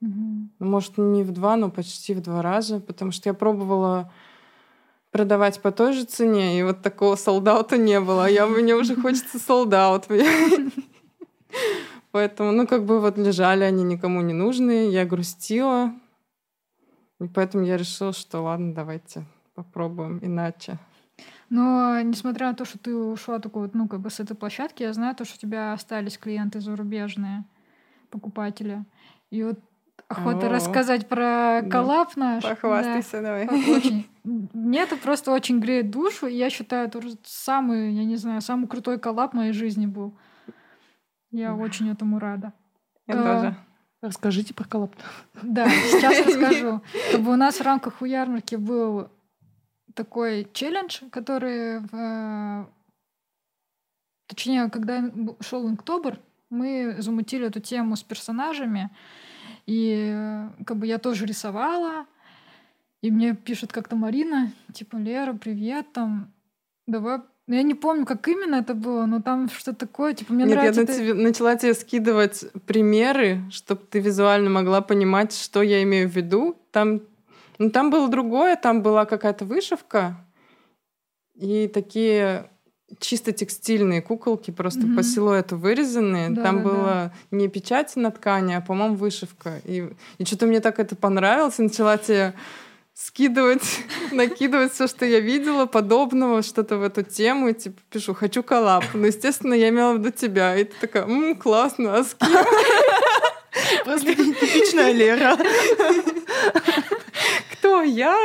[0.00, 0.48] Угу.
[0.58, 4.12] Ну, может, не в два, но почти в два раза, потому что я пробовала
[5.10, 8.26] продавать по той же цене, и вот такого солдата не было.
[8.26, 10.08] А я мне уже хочется солдат.
[12.10, 15.92] Поэтому, ну, как бы вот лежали они никому не нужные, я грустила.
[17.20, 20.78] И поэтому я решила, что ладно, давайте попробуем иначе.
[21.50, 24.82] Но несмотря на то, что ты ушла такой вот, ну, как бы с этой площадки,
[24.82, 27.44] я знаю то, что у тебя остались клиенты зарубежные,
[28.10, 28.84] покупатели.
[29.30, 29.58] И вот
[30.08, 32.42] охота О, рассказать про коллаб наш.
[32.42, 33.22] Похвастайся, да.
[33.22, 33.46] давай.
[33.46, 34.06] Очень.
[34.24, 36.26] Мне это просто очень греет душу.
[36.26, 40.14] И я считаю, это самый, я не знаю, самый крутой коллаб в моей жизни был.
[41.30, 42.52] Я очень этому рада.
[43.06, 43.56] Я а, тоже.
[44.00, 44.94] Расскажите про коллаб.
[45.42, 46.82] Да, сейчас расскажу.
[47.12, 49.08] Как бы у нас в рамках у ярмарки был
[49.98, 52.70] такой челлендж, который в...
[54.28, 58.90] Точнее, когда шел Инктобер, мы замутили эту тему с персонажами,
[59.66, 62.06] и как бы я тоже рисовала,
[63.02, 66.32] и мне пишет как-то Марина, типа, Лера, привет, там,
[66.86, 70.44] давай ну, я не помню, как именно это было, но там что-то такое, типа, мне
[70.44, 70.82] Нет, нравится...
[70.82, 70.94] я ты...
[70.94, 76.58] тебе, начала тебе скидывать примеры, чтобы ты визуально могла понимать, что я имею в виду.
[76.72, 77.00] Там,
[77.58, 80.16] ну, там было другое, там была какая-то вышивка,
[81.34, 82.50] и такие
[83.00, 84.96] чисто текстильные куколки, просто mm-hmm.
[84.96, 86.30] по силуэту вырезанные.
[86.30, 87.12] Да, Там да, было да.
[87.30, 89.60] не печать на ткани, а, по-моему, вышивка.
[89.64, 91.58] И, и что-то мне так это понравилось.
[91.58, 92.34] И начала тебе
[92.94, 93.80] скидывать,
[94.12, 98.84] накидывать все, что я видела, подобного, что-то в эту тему, и типа пишу, хочу коллаб.
[98.94, 100.56] Ну, естественно, я имела в виду тебя.
[100.56, 102.30] И ты такая, ммм, классно, а с кем?
[103.84, 105.36] Просто типичная Лера.
[107.68, 108.16] Кто я?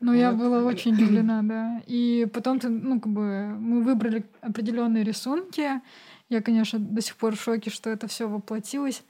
[0.00, 1.80] Ну, я была очень удивлена, да.
[1.86, 5.80] И потом ну, как бы мы выбрали определенные рисунки.
[6.28, 9.04] Я, конечно, до сих пор в шоке, что это все воплотилось.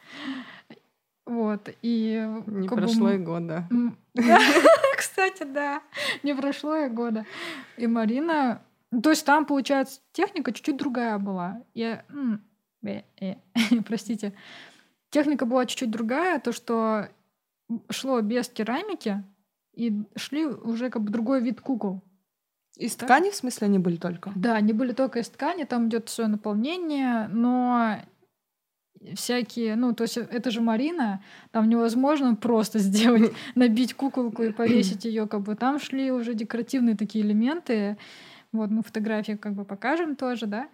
[1.24, 2.28] Вот, и...
[2.46, 3.66] Не прошло бы, и года.
[4.98, 5.80] Кстати, да,
[6.22, 7.24] не прошло и года.
[7.78, 8.60] И Марина...
[9.02, 11.62] То есть там, получается, техника чуть-чуть другая была.
[11.72, 12.04] Я...
[12.82, 13.36] Э,
[13.86, 14.34] простите.
[15.08, 17.08] Техника была чуть-чуть другая, то, что
[17.90, 19.24] шло без керамики,
[19.74, 22.02] и шли уже как бы другой вид кукол.
[22.76, 23.06] Из так?
[23.06, 24.32] ткани, в смысле, они были только?
[24.34, 27.98] Да, они были только из ткани, там идет свое наполнение, но
[29.14, 35.04] всякие, ну, то есть это же Марина, там невозможно просто сделать, набить куколку и повесить
[35.04, 37.98] ее, как бы там шли уже декоративные такие элементы.
[38.52, 40.68] Вот мы фотографии как бы покажем тоже, да.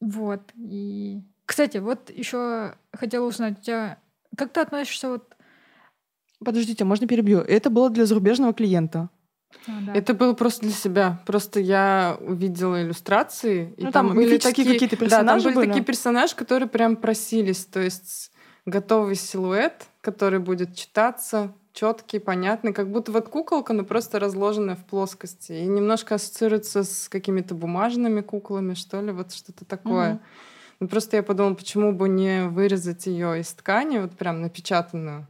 [0.00, 0.42] Вот.
[0.56, 3.98] И, кстати, вот еще хотела узнать, у тебя
[4.36, 5.35] как ты относишься вот
[6.44, 7.40] Подождите, можно перебью?
[7.40, 9.08] Это было для зарубежного клиента.
[9.66, 9.94] А, да.
[9.94, 11.22] Это было просто для себя.
[11.26, 15.26] Просто я увидела иллюстрации, ну, и там, там были такие какие-то персонажи.
[15.26, 17.64] Да, там были, были такие персонажи, которые прям просились.
[17.64, 18.32] То есть
[18.66, 24.84] готовый силуэт, который будет читаться, четкий, понятный, как будто вот куколка, но просто разложенная в
[24.84, 25.52] плоскости.
[25.52, 30.14] И немножко ассоциируется с какими-то бумажными куклами, что ли, вот что-то такое.
[30.14, 30.20] Угу.
[30.80, 35.26] Ну, просто я подумала, почему бы не вырезать ее из ткани, вот прям напечатанную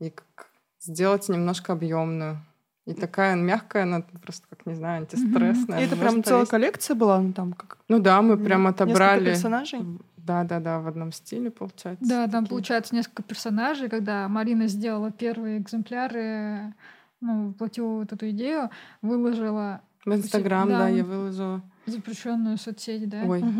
[0.00, 0.48] и как
[0.80, 2.38] сделать немножко объемную.
[2.86, 5.80] И такая мягкая, она просто, как не знаю, антистрессная.
[5.80, 7.78] И это прям целая коллекция была, ну там как.
[7.88, 9.30] Ну да, мы прям отобрали.
[9.30, 9.80] Персонажей.
[10.18, 12.04] Да, да, да, в одном стиле получается.
[12.06, 12.48] Да, там такие.
[12.48, 16.74] получается несколько персонажей, когда Марина сделала первые экземпляры
[17.20, 18.70] ну, воплотила вот эту идею,
[19.02, 20.88] выложила В Инстаграм, да, Да.
[20.88, 21.62] я выложила.
[21.86, 23.22] запрещенную соцсеть, да?
[23.24, 23.42] Ой,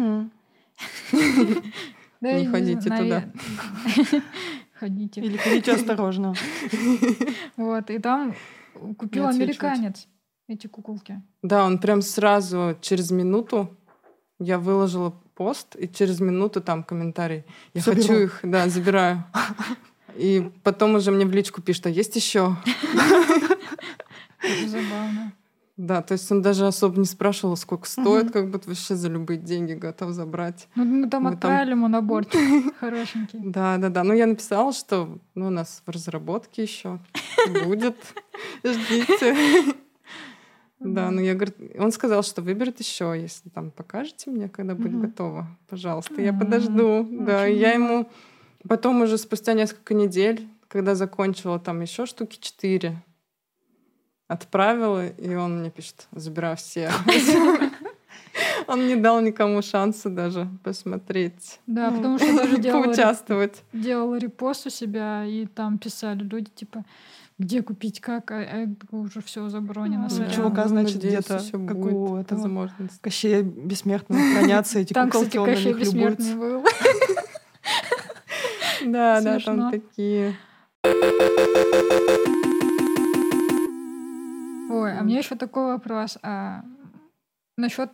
[2.20, 3.24] Не ходите туда.
[4.84, 5.22] Ходите.
[5.22, 6.34] Или ходите осторожно.
[7.56, 8.34] Вот, и там
[8.98, 10.06] купил американец
[10.46, 11.22] эти куколки.
[11.42, 13.74] Да, он прям сразу через минуту
[14.38, 17.44] я выложила пост, и через минуту там комментарий.
[17.72, 18.02] Я Заберу.
[18.02, 19.24] хочу их, да, забираю.
[20.16, 22.54] И потом уже мне в личку пишет, а есть еще?
[24.66, 25.32] Забавно.
[25.76, 28.32] Да, то есть он даже особо не спрашивал, сколько стоит, Мгм.
[28.32, 30.68] как будто вообще за любые деньги готов забрать.
[30.76, 32.38] Ну, мы там Мы там- отправили ему наборчик
[32.80, 33.40] хорошенький.
[33.42, 34.04] Да, да, да.
[34.04, 37.00] Ну, я написала, что ну, у нас в разработке еще
[37.64, 37.96] будет.
[38.64, 39.74] Ждите.
[40.80, 45.00] Да, ну я говорю, он сказал, что выберет еще, если там покажете мне, когда будет
[45.00, 45.46] готово.
[45.68, 47.06] Пожалуйста, я М, подожду.
[47.10, 48.08] Да, я ему
[48.68, 53.02] потом уже спустя несколько недель, когда закончила там еще штуки четыре,
[54.34, 56.90] отправила, и он мне пишет, забирай все.
[58.66, 63.62] Он не дал никому шанса даже посмотреть, Да, Ну, потому что даже делала, поучаствовать.
[63.72, 66.84] делала репост у себя, и там писали люди, типа,
[67.38, 70.08] где купить, как, а, а уже все забронено.
[70.10, 73.00] Ну, чувака, Ну, значит, где-то, ещё как будет у этого возможность.
[73.00, 76.64] Кощея Бессмертного хранятся эти Там, куколки, кстати, он на Кощей них Бессмертный был.
[78.84, 80.36] Да, да, там такие.
[85.04, 86.18] А мне еще такой вопрос.
[86.22, 86.64] А,
[87.56, 87.90] насчет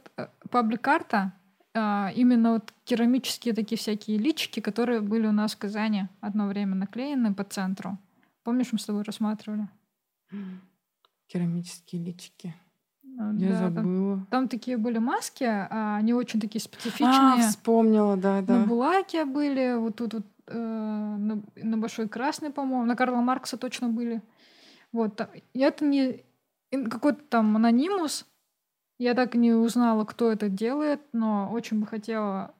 [0.51, 1.33] паблик-арта,
[1.75, 6.75] а, именно вот керамические такие всякие личики, которые были у нас в Казани одно время
[6.75, 7.99] наклеены по центру.
[8.42, 9.68] Помнишь, мы с тобой рассматривали?
[11.27, 12.55] Керамические личики.
[13.18, 14.27] А, Я да, там, забыла.
[14.31, 17.49] там такие были маски, а, они очень такие А, специфичные.
[17.49, 18.64] вспомнила, да, На да.
[18.64, 23.88] Булаке были, вот тут вот э, на, на Большой Красной, по-моему, на Карла Маркса точно
[23.88, 24.23] были.
[24.92, 25.20] Вот.
[25.55, 26.25] и Это не
[26.70, 28.26] какой-то там анонимус.
[28.98, 32.54] Я так и не узнала, кто это делает, но очень бы хотела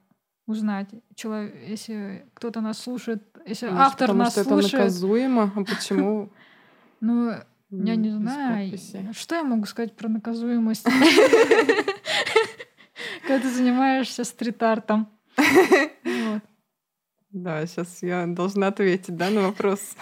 [0.47, 5.53] узнать, человек, если кто-то нас слушает, если Может, автор потому нас что это слушает, наказуемо,
[5.55, 6.33] а почему?
[7.01, 7.35] ну,
[7.71, 8.77] я не знаю,
[9.13, 10.85] что я могу сказать про наказуемость,
[13.23, 15.09] когда ты занимаешься стрит-артом.
[17.31, 19.95] Да, сейчас я должна ответить, да, на вопрос.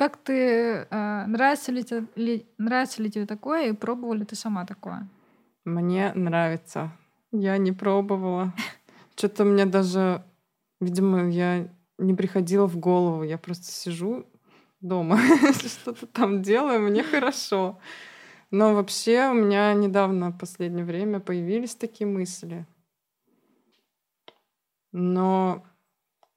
[0.00, 4.34] Как ты э, нравится ли, те- ли нравится ли тебе такое и пробовала ли ты
[4.34, 5.06] сама такое?
[5.66, 6.90] Мне нравится.
[7.32, 8.54] Я не пробовала.
[9.14, 10.24] Что-то мне даже,
[10.80, 13.24] видимо, я не приходила в голову.
[13.24, 14.24] Я просто сижу
[14.80, 15.18] дома,
[15.52, 17.78] что-то там делаю, мне хорошо.
[18.50, 22.64] Но вообще у меня недавно, в последнее время, появились такие мысли.
[24.92, 25.62] Но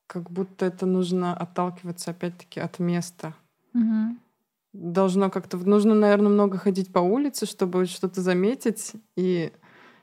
[0.08, 3.34] как будто это нужно отталкиваться опять-таки от места.
[3.74, 4.20] Мгм.
[4.74, 5.58] Должно как-то...
[5.58, 9.52] Нужно, наверное, много ходить по улице, чтобы что-то заметить и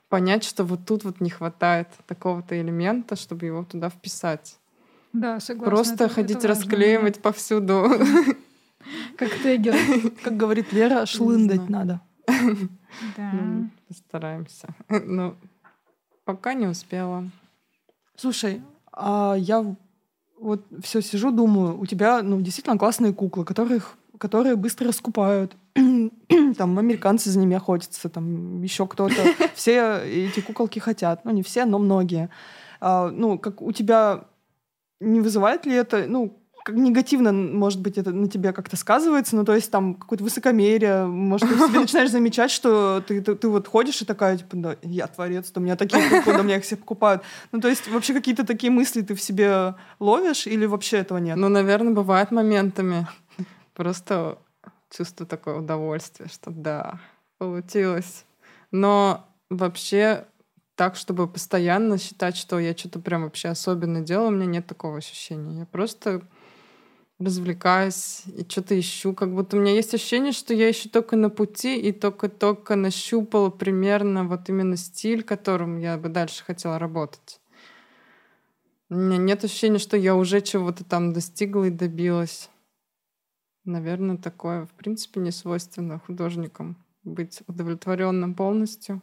[0.09, 4.57] понять, что вот тут вот не хватает такого-то элемента, чтобы его туда вписать.
[5.13, 5.69] Да, согласна.
[5.69, 7.73] Просто это- это ходить важный расклеивать повсюду.
[7.87, 8.37] момент.
[9.17, 9.75] Как тегер.
[10.23, 12.01] Как говорит Лера, шлындать надо.
[13.17, 13.31] Да.
[13.33, 14.67] Ну, Постараемся.
[14.89, 15.35] Ну,
[16.25, 17.29] пока не успела.
[18.15, 19.75] Слушай, а я
[20.41, 25.55] вот все сижу, думаю, у тебя ну, действительно классные куклы, которых, которые быстро скупают.
[26.57, 29.15] там американцы за ними охотятся, там еще кто-то.
[29.55, 31.23] Все эти куколки хотят.
[31.23, 32.29] Ну, не все, но многие.
[32.79, 34.25] А, ну, как у тебя
[34.99, 39.55] не вызывает ли это, ну, негативно, может быть, это на тебе как-то сказывается, ну, то
[39.55, 44.01] есть там какое-то высокомерие, может, ты себе начинаешь замечать, что ты, ты, ты вот ходишь
[44.01, 46.75] и такая, типа, да, я творец, то у меня такие куклы, да, меня их все
[46.75, 47.23] покупают.
[47.51, 51.37] Ну, то есть вообще какие-то такие мысли ты в себе ловишь или вообще этого нет?
[51.37, 53.07] Ну, наверное, бывает моментами.
[53.73, 54.37] Просто
[54.95, 56.99] чувствую такое удовольствие, что да,
[57.37, 58.25] получилось.
[58.71, 60.25] Но вообще
[60.75, 64.97] так, чтобы постоянно считать, что я что-то прям вообще особенно делаю, у меня нет такого
[64.97, 65.59] ощущения.
[65.59, 66.21] Я просто
[67.21, 69.13] развлекаюсь и что-то ищу.
[69.13, 73.49] Как будто у меня есть ощущение, что я еще только на пути и только-только нащупала
[73.49, 77.39] примерно вот именно стиль, которым я бы дальше хотела работать.
[78.89, 82.49] У меня нет ощущения, что я уже чего-то там достигла и добилась.
[83.63, 89.01] Наверное, такое, в принципе, не свойственно художникам быть удовлетворенным полностью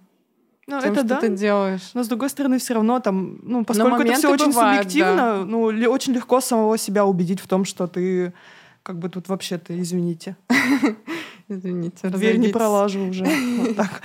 [0.69, 1.21] Ну, тем, это что да.
[1.21, 1.91] ты делаешь.
[1.95, 5.45] Но с другой стороны, все равно там, ну, поскольку это все очень бывают, субъективно, да.
[5.47, 8.35] ну, ли- очень легко самого себя убедить в том, что ты
[8.83, 10.37] как бы тут вообще-то, извините,
[11.49, 13.25] Извините, дверь не пролажу уже.
[13.59, 14.03] Вот так.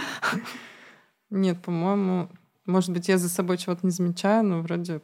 [1.29, 2.29] Нет, по-моему,
[2.65, 5.01] может быть, я за собой чего-то не замечаю, но вроде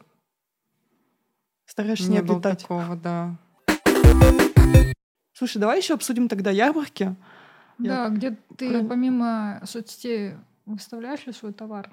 [1.66, 2.62] Стараешься не не облетать.
[2.62, 3.36] такого, да.
[5.34, 7.14] Слушай, давай еще обсудим тогда ярмарки.
[7.76, 8.08] Да, Я...
[8.08, 10.34] где ты помимо соцсетей
[10.66, 11.90] выставляешь ли свой товар?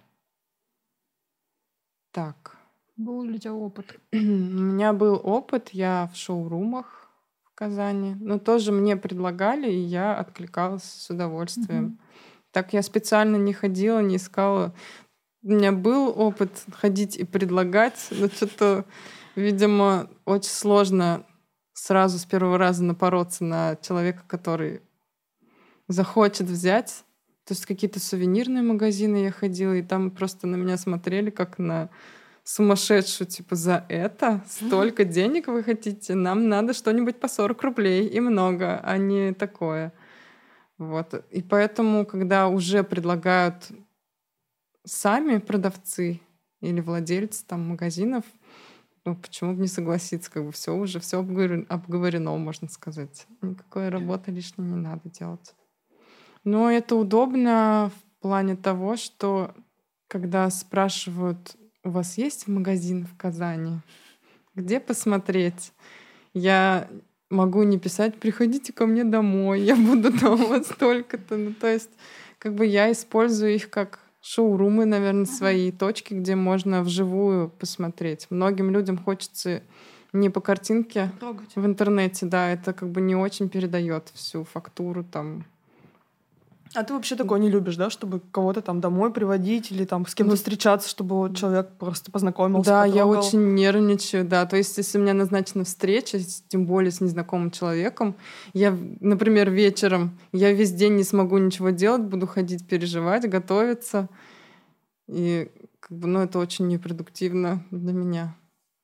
[2.11, 2.57] Так.
[2.95, 3.99] Был ли у тебя опыт?
[4.11, 7.11] У меня был опыт, я в шоурумах
[7.43, 11.85] в Казани, но тоже мне предлагали, и я откликалась с удовольствием.
[11.85, 11.97] Угу.
[12.51, 14.73] Так я специально не ходила, не искала.
[15.43, 18.85] У меня был опыт ходить и предлагать, но что-то,
[19.35, 21.23] видимо, очень сложно
[21.73, 24.81] сразу с первого раза напороться на человека, который
[25.87, 27.05] захочет взять.
[27.47, 31.89] То есть какие-то сувенирные магазины я ходила, и там просто на меня смотрели как на
[32.43, 36.13] сумасшедшую, типа, за это столько денег вы хотите?
[36.13, 39.93] Нам надо что-нибудь по 40 рублей и много, а не такое.
[40.77, 41.25] Вот.
[41.31, 43.71] И поэтому, когда уже предлагают
[44.83, 46.19] сами продавцы
[46.59, 48.25] или владельцы там магазинов,
[49.05, 53.25] ну, почему бы не согласиться, как бы все уже, все обговорено, обговорено, можно сказать.
[53.41, 55.55] Никакой работы лишней не надо делать.
[56.47, 59.53] Но это удобно в плане того, что
[60.07, 63.81] когда спрашивают, у вас есть магазин в Казани,
[64.55, 65.73] где посмотреть,
[66.33, 66.87] я
[67.29, 71.35] могу не писать, приходите ко мне домой, я буду дома столько-то.
[71.35, 71.89] Ну, то есть,
[72.39, 78.27] как бы я использую их как шоурумы, наверное, свои точки, где можно вживую посмотреть.
[78.29, 79.63] Многим людям хочется
[80.13, 81.53] не по картинке Трогать.
[81.57, 85.43] в интернете, да, это как бы не очень передает всю фактуру там
[86.73, 90.15] а ты вообще такое не любишь, да, чтобы кого-то там домой приводить или там с
[90.15, 92.69] кем-то ну, встречаться, чтобы человек просто познакомился?
[92.69, 93.13] Да, потрогал?
[93.13, 94.45] я очень нервничаю, да.
[94.45, 98.15] То есть, если у меня назначена встреча, тем более с незнакомым человеком,
[98.53, 104.09] я, например, вечером, я весь день не смогу ничего делать, буду ходить переживать, готовиться.
[105.07, 105.49] И
[105.79, 108.35] как бы, ну, это очень непродуктивно для меня.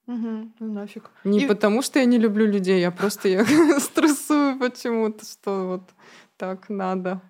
[0.07, 1.09] Угу, ну нафиг.
[1.23, 1.47] Не и...
[1.47, 3.45] потому, что я не люблю людей, а просто я
[3.79, 5.89] стрессую почему-то, что вот
[6.37, 7.21] так надо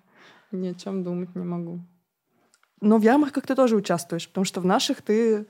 [0.56, 1.80] ни о чем думать не могу.
[2.80, 5.46] Но в ярмарках ты тоже участвуешь, потому что в наших ты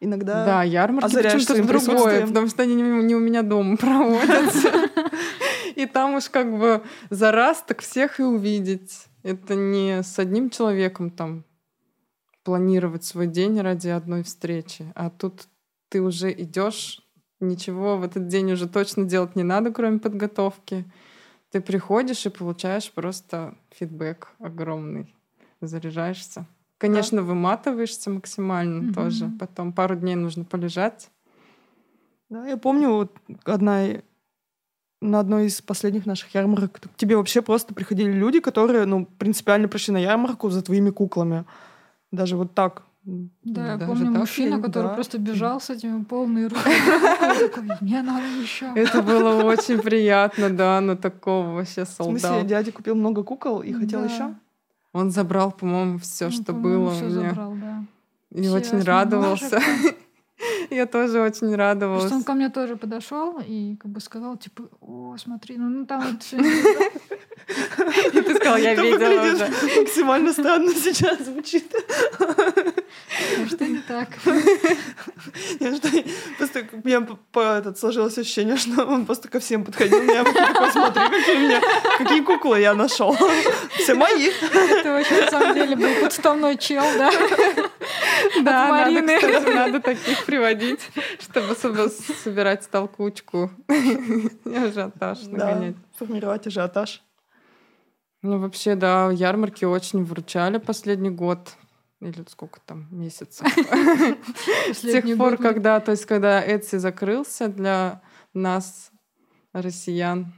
[0.00, 4.70] иногда Да, ярмарки почему-то другое, потому что они не, у меня дома проводятся.
[5.76, 9.06] И там уж как бы за раз так всех и увидеть.
[9.22, 11.44] Это не с одним человеком там
[12.42, 15.46] планировать свой день ради одной встречи, а тут
[15.90, 17.02] ты уже идешь,
[17.38, 20.90] ничего в этот день уже точно делать не надо, кроме подготовки.
[21.50, 25.14] Ты приходишь и получаешь просто фидбэк огромный.
[25.60, 26.46] Заряжаешься.
[26.78, 27.24] Конечно, да.
[27.24, 28.94] выматываешься максимально угу.
[28.94, 29.30] тоже.
[29.38, 31.10] Потом пару дней нужно полежать.
[32.30, 33.86] Да, я помню, вот одна
[35.00, 39.66] на одной из последних наших ярмарок к тебе вообще просто приходили люди, которые, ну, принципиально
[39.66, 41.44] пришли на ярмарку за твоими куклами.
[42.12, 42.84] Даже вот так.
[43.04, 44.94] Да, я помню мужчина, который да.
[44.94, 46.60] просто бежал с этими полные руки.
[47.80, 48.70] Мне надо еще.
[48.74, 52.18] Это было очень приятно, да, на такого вообще солдата.
[52.18, 54.34] В смысле, дядя купил много кукол и хотел еще?
[54.92, 57.30] Он забрал, по-моему, все, что было у меня.
[57.30, 57.84] Забрал, да.
[58.32, 59.60] И очень радовался.
[60.70, 62.06] Я тоже очень радовалась.
[62.06, 65.86] Что он ко мне тоже подошел и как бы сказал, типа, о, смотри, ну, ну
[65.86, 66.38] там вот все.
[66.38, 69.48] И ты сказал, я видела уже.
[69.80, 71.74] Максимально странно сейчас звучит.
[73.48, 74.08] Что не так?
[76.38, 80.02] Просто у меня этот, сложилось ощущение, что он просто ко всем подходил.
[80.02, 81.60] Я такой, смотри, какие, у меня,
[81.98, 83.16] какие куклы я нашел.
[83.74, 84.30] Все мои.
[84.52, 87.10] Это вообще на самом деле был подставной чел, да?
[88.42, 90.80] Да, надо, кстати, надо таких приводить,
[91.18, 93.50] чтобы собирать толкучку.
[94.44, 95.76] Ажиотаж нагонять.
[95.98, 97.02] формировать ажиотаж.
[98.22, 101.54] Ну, вообще, да, ярмарки очень выручали последний год
[102.00, 103.46] или сколько там месяцев.
[104.72, 108.90] С тех пор, когда, то есть, когда Etsy закрылся для нас,
[109.52, 110.32] россиян,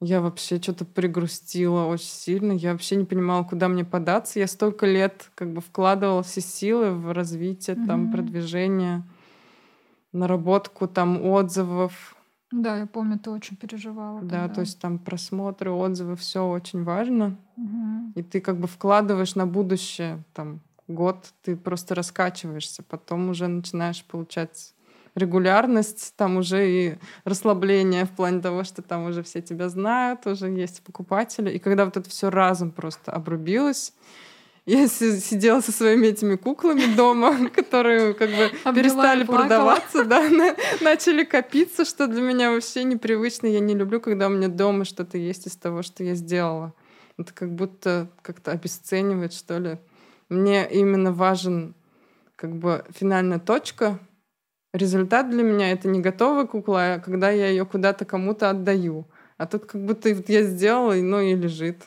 [0.00, 2.52] я вообще что-то пригрустила очень сильно.
[2.52, 4.38] Я вообще не понимала, куда мне податься.
[4.38, 7.86] Я столько лет как бы вкладывала все силы в развитие, mm-hmm.
[7.86, 9.02] там, продвижение,
[10.12, 12.14] наработку там отзывов.
[12.52, 14.20] Да, я помню, ты очень переживала.
[14.22, 14.54] Да, тогда.
[14.54, 17.36] то есть там просмотры, отзывы, все очень важно.
[17.56, 18.12] Угу.
[18.14, 24.04] И ты как бы вкладываешь на будущее там год ты просто раскачиваешься, потом уже начинаешь
[24.04, 24.74] получать
[25.14, 30.48] регулярность, там уже и расслабление в плане того, что там уже все тебя знают, уже
[30.48, 31.50] есть покупатели.
[31.50, 33.92] И когда вот это все разом просто обрубилось,
[34.66, 40.28] я сидела со своими этими куклами дома, которые как бы перестали продаваться, да,
[40.80, 43.46] начали копиться, что для меня вообще непривычно.
[43.46, 46.74] Я не люблю, когда у меня дома что-то есть из того, что я сделала.
[47.16, 49.78] Это как будто как-то обесценивает, что ли,
[50.28, 51.74] мне именно важен
[52.36, 53.98] как бы финальная точка.
[54.72, 59.06] Результат для меня это не готовая кукла, а когда я ее куда-то кому-то отдаю.
[59.36, 61.84] А тут как будто я сделала, и, ну и лежит.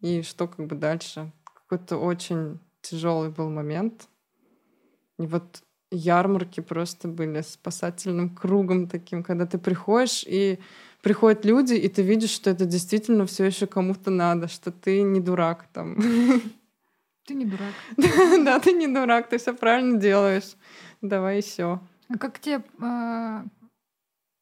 [0.00, 1.32] И что как бы дальше?
[1.44, 4.08] Какой-то очень тяжелый был момент.
[5.18, 10.58] И вот ярмарки просто были спасательным кругом таким, когда ты приходишь и
[11.02, 15.20] приходят люди, и ты видишь, что это действительно все еще кому-то надо, что ты не
[15.20, 15.98] дурак там.
[17.26, 17.72] Ты не дурак.
[18.44, 20.56] Да, ты не дурак, ты все правильно делаешь.
[21.00, 21.80] Давай еще.
[22.08, 23.44] А как тебе, а,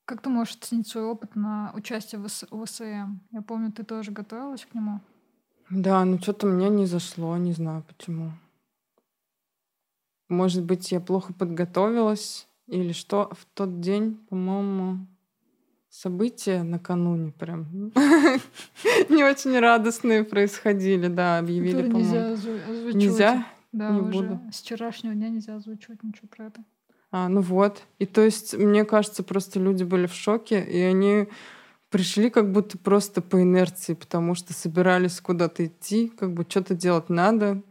[0.05, 3.21] как ты можешь оценить свой опыт на участие в ВСМ?
[3.31, 5.01] Я помню, ты тоже готовилась к нему.
[5.71, 8.33] Да, ну что-то мне не зашло, не знаю почему.
[10.29, 13.31] Может быть, я плохо подготовилась или что.
[13.33, 15.07] В тот день, по-моему,
[15.93, 17.93] события накануне прям
[19.11, 22.37] не очень радостные происходили, да, объявили, по-моему.
[22.37, 22.93] Нельзя.
[22.95, 23.47] Нельзя?
[23.73, 24.41] Да, Не уже буду.
[24.51, 26.65] с вчерашнего дня нельзя озвучивать ничего про это.
[27.11, 27.83] А, ну вот.
[27.99, 31.29] И то есть, мне кажется, просто люди были в шоке, и они
[31.91, 37.11] пришли как будто просто по инерции, потому что собирались куда-то идти, как бы что-то делать
[37.11, 37.63] надо.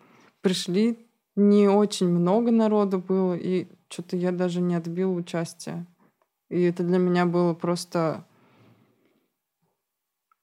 [0.41, 0.99] Пришли,
[1.35, 5.87] не очень много народу было, и что-то я даже не отбила участие.
[6.51, 8.25] И это для меня было просто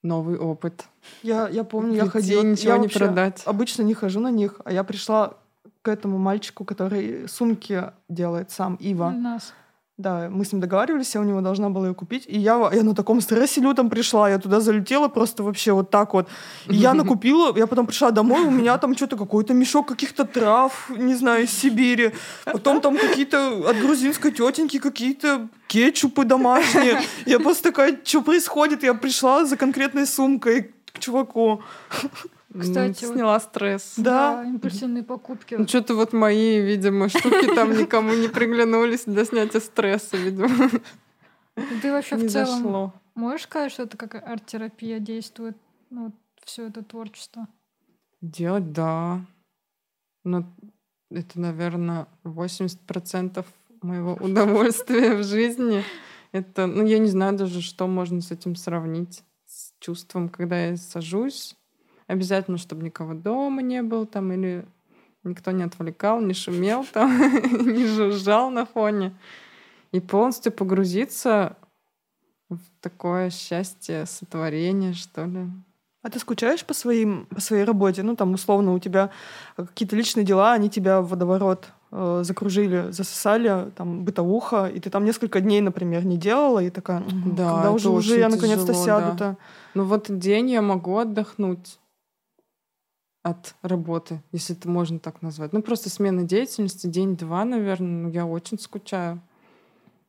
[0.03, 0.87] новый опыт.
[1.23, 2.43] Я, я помню, я Прийти, ходила...
[2.43, 3.43] ничего я не продать.
[3.45, 5.35] Обычно не хожу на них, а я пришла
[5.83, 9.13] к этому мальчику, который сумки делает сам, Ива.
[9.15, 9.53] У нас.
[9.99, 12.25] Да, мы с ним договаривались, я у него должна была ее купить.
[12.29, 14.31] И я, я на таком стрессе лютом пришла.
[14.31, 16.29] Я туда залетела просто вообще вот так вот.
[16.69, 20.89] И я накупила, я потом пришла домой, у меня там что-то какой-то мешок каких-то трав,
[20.89, 22.13] не знаю, из Сибири.
[22.45, 27.01] Потом там какие-то от грузинской тетеньки какие-то кетчупы домашние.
[27.27, 28.85] Я просто такая, что происходит?
[28.85, 31.61] Я пришла за конкретной сумкой к чуваку.
[32.61, 33.95] Кстати, вот- сняла стресс.
[33.97, 34.45] Да.
[34.45, 35.55] импульсивные покупки.
[35.55, 40.49] Ну, что-то вот мои, видимо, штуки там никому не приглянулись для снятия стресса, видимо.
[41.83, 42.95] Ты вообще Не в целом зашло.
[43.15, 45.57] можешь сказать, что это как арт-терапия действует,
[45.91, 46.13] ну,
[46.45, 47.49] все это творчество?
[48.21, 49.21] Делать, да.
[50.25, 50.45] Но
[51.11, 53.45] это, наверное, 80%
[53.83, 55.85] моего удовольствия в жизни.
[56.33, 59.23] Это, ну, я не знаю даже, что можно с этим сравнить.
[59.47, 61.57] С чувством, когда я сажусь.
[62.09, 64.65] Обязательно, чтобы никого дома не было там, или
[65.25, 67.11] никто не отвлекал, не шумел там,
[67.77, 69.15] не жужжал на фоне.
[69.93, 71.57] И полностью погрузиться
[72.49, 75.47] в такое счастье сотворения, что ли.
[76.03, 78.03] А ты скучаешь по, своим, по своей работе?
[78.03, 79.11] Ну, там, условно, у тебя
[79.57, 85.05] какие-то личные дела, они тебя в водоворот э, закружили, засосали, там, бытовуха, и ты там
[85.05, 89.37] несколько дней, например, не делала, и такая, «М, Да, когда уже, уже я наконец-то сяду-то.
[89.75, 91.79] Ну вот день я могу отдохнуть
[93.31, 95.53] от работы, если это можно так назвать.
[95.53, 99.21] Ну просто смена деятельности, день-два, наверное, ну, я очень скучаю.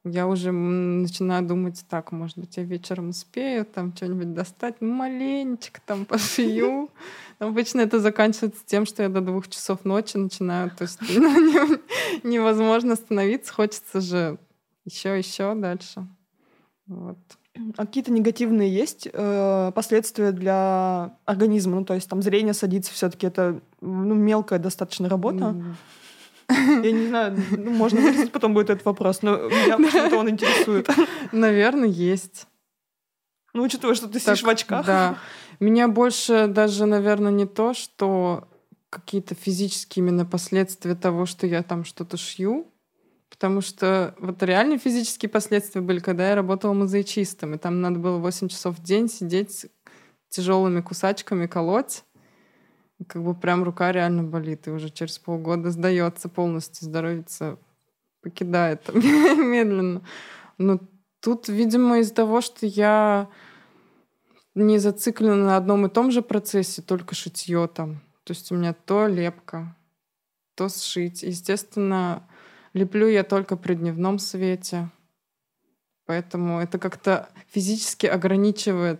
[0.05, 5.81] Я уже начинаю думать, так, может быть, я вечером успею там что-нибудь достать, ну, маленечко
[5.85, 6.89] там пошью.
[7.37, 10.71] Обычно это заканчивается тем, что я до двух часов ночи начинаю.
[10.71, 14.37] То есть ну, не- невозможно остановиться, хочется же
[14.85, 16.07] еще, еще дальше.
[16.87, 17.17] Вот.
[17.77, 21.79] А какие-то негативные есть э, последствия для организма?
[21.79, 25.55] Ну, то есть там зрение садится все таки это ну, мелкая достаточно работа.
[26.49, 30.89] Я не знаю, ну, можно вырезать, потом будет этот вопрос, но меня почему-то он интересует.
[31.31, 32.47] Наверное, есть.
[33.53, 34.85] Ну, учитывая, что ты Так, сидишь в очках.
[34.85, 35.17] Да.
[35.59, 38.47] Меня больше даже, наверное, не то, что
[38.89, 42.67] какие-то физические именно последствия того, что я там что-то шью,
[43.29, 48.17] потому что вот реальные физические последствия были, когда я работала мозаичистом, и там надо было
[48.17, 49.65] 8 часов в день сидеть с
[50.29, 52.03] тяжелыми кусачками, колоть.
[52.99, 57.57] И как бы прям рука реально болит, и уже через полгода сдается полностью, здоровится
[58.21, 60.01] покидает медленно.
[60.57, 60.79] Но
[61.21, 63.29] тут, видимо, из-за того, что я
[64.55, 68.01] не зациклена на одном и том же процессе, только шитье там.
[68.25, 69.75] То есть у меня то лепка,
[70.55, 71.23] то сшить.
[71.23, 72.27] Естественно,
[72.73, 74.89] леплю я только при дневном свете.
[76.05, 78.99] Поэтому это как-то физически ограничивает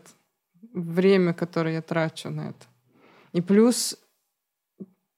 [0.74, 2.66] время, которое я трачу на это.
[3.34, 3.98] И плюс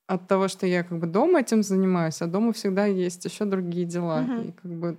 [0.07, 3.85] от того, что я как бы дома этим занимаюсь, а дома всегда есть еще другие
[3.85, 4.21] дела.
[4.21, 4.41] Мгм.
[4.41, 4.97] И как бы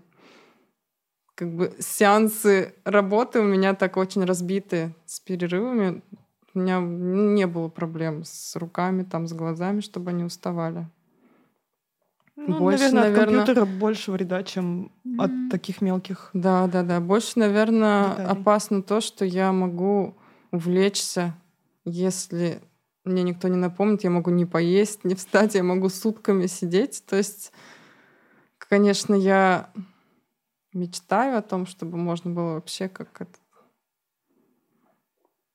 [1.35, 6.03] как бы сеансы работы у меня так очень разбиты с перерывами.
[6.55, 10.87] У меня не было проблем с руками, там, с глазами, чтобы они уставали.
[12.37, 15.51] Ну, Больше, наверное, от компьютера больше вреда, чем от М.
[15.51, 16.31] таких мелких.
[16.33, 17.01] Да, да, да.
[17.01, 18.31] Больше, наверное, Деталей.
[18.31, 20.15] опасно то, что я могу
[20.51, 21.35] увлечься,
[21.85, 22.61] если
[23.05, 27.05] мне никто не напомнит, я могу не поесть, не встать, я могу сутками сидеть.
[27.07, 27.53] То есть,
[28.59, 29.71] конечно, я
[30.73, 33.39] мечтаю о том, чтобы можно было вообще как это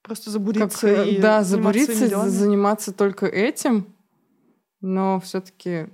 [0.03, 3.93] Просто забуриться Как, э, и да, заниматься забуриться, заниматься только этим,
[4.79, 5.89] но все-таки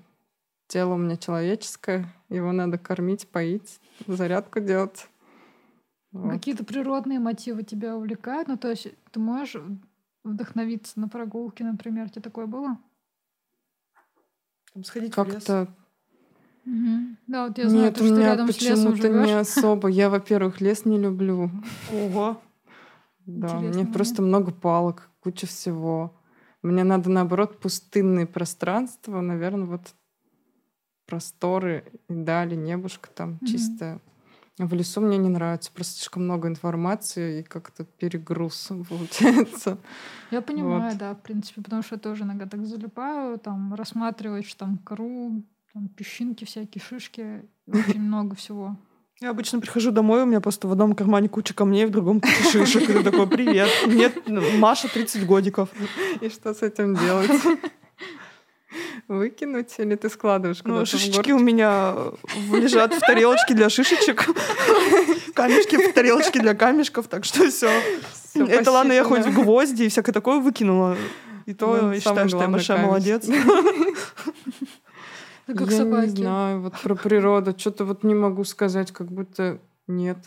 [0.73, 5.07] тело у меня человеческое, его надо кормить, поить, зарядку делать.
[6.11, 6.31] Вот.
[6.31, 8.47] Какие-то природные мотивы тебя увлекают?
[8.47, 9.61] Ну, то есть ты можешь
[10.23, 12.09] вдохновиться на прогулке, например?
[12.09, 12.79] Тебе такое было?
[14.73, 15.33] Там сходить в лес.
[15.45, 15.67] Как-то
[16.65, 17.17] Мгм.
[17.27, 19.27] Да, вот я знаю, нет, у что меня рядом с лесом почему-то живешь.
[19.27, 19.87] не особо.
[19.89, 21.51] Я, во-первых, лес не люблю.
[21.91, 22.41] Ого.
[23.25, 26.15] Да, мне просто много палок, куча всего.
[26.63, 29.93] Мне надо, наоборот, пустынные пространства, наверное, вот
[31.05, 33.45] просторы и дали, небушка там Мгм.
[33.45, 33.99] чистая.
[34.59, 39.77] В лесу мне не нравится, просто слишком много информации и как-то перегруз получается.
[40.31, 40.97] Я понимаю, Вот.
[40.99, 45.43] да, в принципе, потому что я тоже иногда так залипаю, там рассматриваешь там кору,
[45.73, 48.77] там песчинки всякие, шишки, очень много всего.
[49.21, 52.43] Я обычно прихожу домой, у меня просто в одном кармане куча камней, в другом куча
[52.65, 52.89] шишек.
[52.89, 53.69] И ты такой, привет.
[53.87, 54.11] Мне
[54.59, 55.69] Маша 30 годиков.
[56.19, 57.31] И что с этим делать?
[59.07, 61.95] Выкинуть или ты складываешь Ну, куда-то шишечки у меня
[62.51, 64.25] лежат в тарелочке для шишечек.
[65.33, 67.69] Камешки в тарелочке для камешков, так что все.
[68.35, 70.97] Это ладно, я хоть гвозди и всякое такое выкинула.
[71.45, 73.27] И то Ну, я считаю, что я молодец.
[75.45, 76.09] Как я собаки.
[76.09, 80.17] не знаю, вот про природу что-то вот не могу сказать, как будто нет.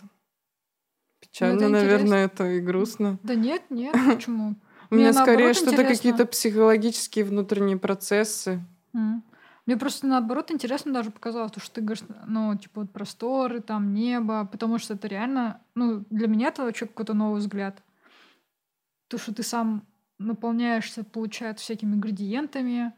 [1.20, 3.18] Печально, Ну, это наверное, это и грустно.
[3.22, 4.56] Да нет, нет, почему?
[4.90, 8.64] У Мне меня скорее наоборот что-то какие-то психологические внутренние процессы.
[8.94, 9.22] М.
[9.66, 13.92] Мне просто наоборот интересно даже показалось, то, что ты говоришь, ну, типа вот просторы, там
[13.94, 17.82] небо, потому что это реально, ну, для меня это вообще какой-то новый взгляд.
[19.08, 19.84] То, что ты сам
[20.18, 22.92] наполняешься, получается, всякими ингредиентами,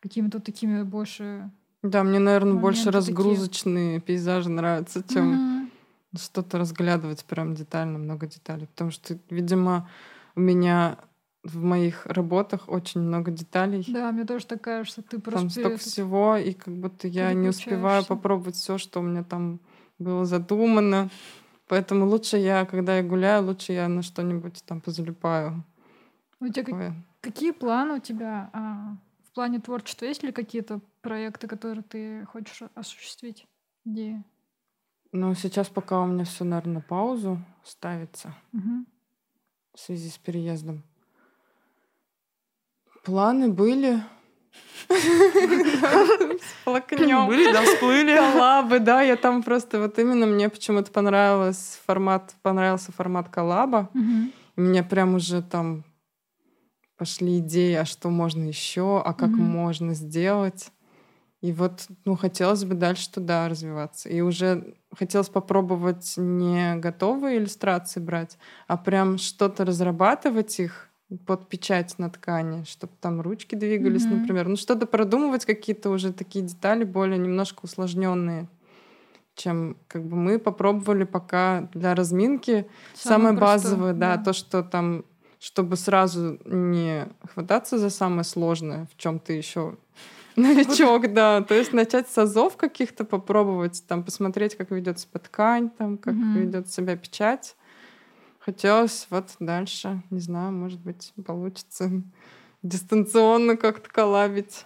[0.00, 1.50] какими-то такими больше...
[1.82, 3.14] Да, мне, наверное, больше Моменты такие.
[3.16, 5.70] разгрузочные пейзажи нравятся, чем Мгм.
[6.16, 8.66] что-то разглядывать прям детально, много деталей.
[8.66, 9.88] Потому что, видимо,
[10.34, 10.98] у меня
[11.48, 13.84] в моих работах очень много деталей.
[13.88, 15.50] Да, мне тоже так кажется, ты Там просто...
[15.50, 19.60] столько перед- всего, и как будто я не успеваю попробовать все, что у меня там
[19.98, 21.10] было задумано.
[21.66, 25.64] Поэтому лучше я, когда я гуляю, лучше я на что-нибудь там позалипаю.
[26.40, 26.94] У тебя как- Такое.
[27.20, 28.96] какие планы у тебя а,
[29.28, 30.06] в плане творчества?
[30.06, 33.46] Есть ли какие-то проекты, которые ты хочешь осуществить?
[33.84, 34.22] Идеи?
[35.12, 38.86] Но сейчас пока у меня все, наверное, на паузу ставится Мгм.
[39.74, 40.82] в связи с переездом.
[43.04, 44.02] Планы были.
[46.40, 47.26] Всплакнем.
[47.26, 48.16] Были, да, всплыли.
[48.16, 53.90] Коллабы, да, я там просто вот именно мне почему-то понравилось формат, понравился формат коллаба.
[54.56, 55.84] Мне прям уже там
[56.96, 60.72] пошли идеи, а что можно еще, а как можно сделать.
[61.40, 64.08] И вот, ну, хотелось бы дальше туда развиваться.
[64.08, 68.36] И уже хотелось попробовать не готовые иллюстрации брать,
[68.66, 70.87] а прям что-то разрабатывать их
[71.26, 74.16] под печать на ткани, чтобы там ручки двигались, Мгм.
[74.20, 74.48] например.
[74.48, 78.48] Ну, что-то продумывать, какие-то уже такие детали более немножко усложненные,
[79.34, 85.04] чем как бы мы попробовали пока для разминки Самое, простое, базовое, да, то, что там,
[85.38, 89.76] чтобы сразу не хвататься за самое сложное, в чем ты еще
[90.36, 91.40] новичок, да.
[91.42, 96.14] То есть начать с азов каких-то попробовать, там посмотреть, как ведет себя ткань, там, как
[96.14, 97.56] ведет себя печать.
[98.48, 101.90] Хотелось вот дальше, не знаю, может быть, получится
[102.62, 104.64] дистанционно как-то коллабить.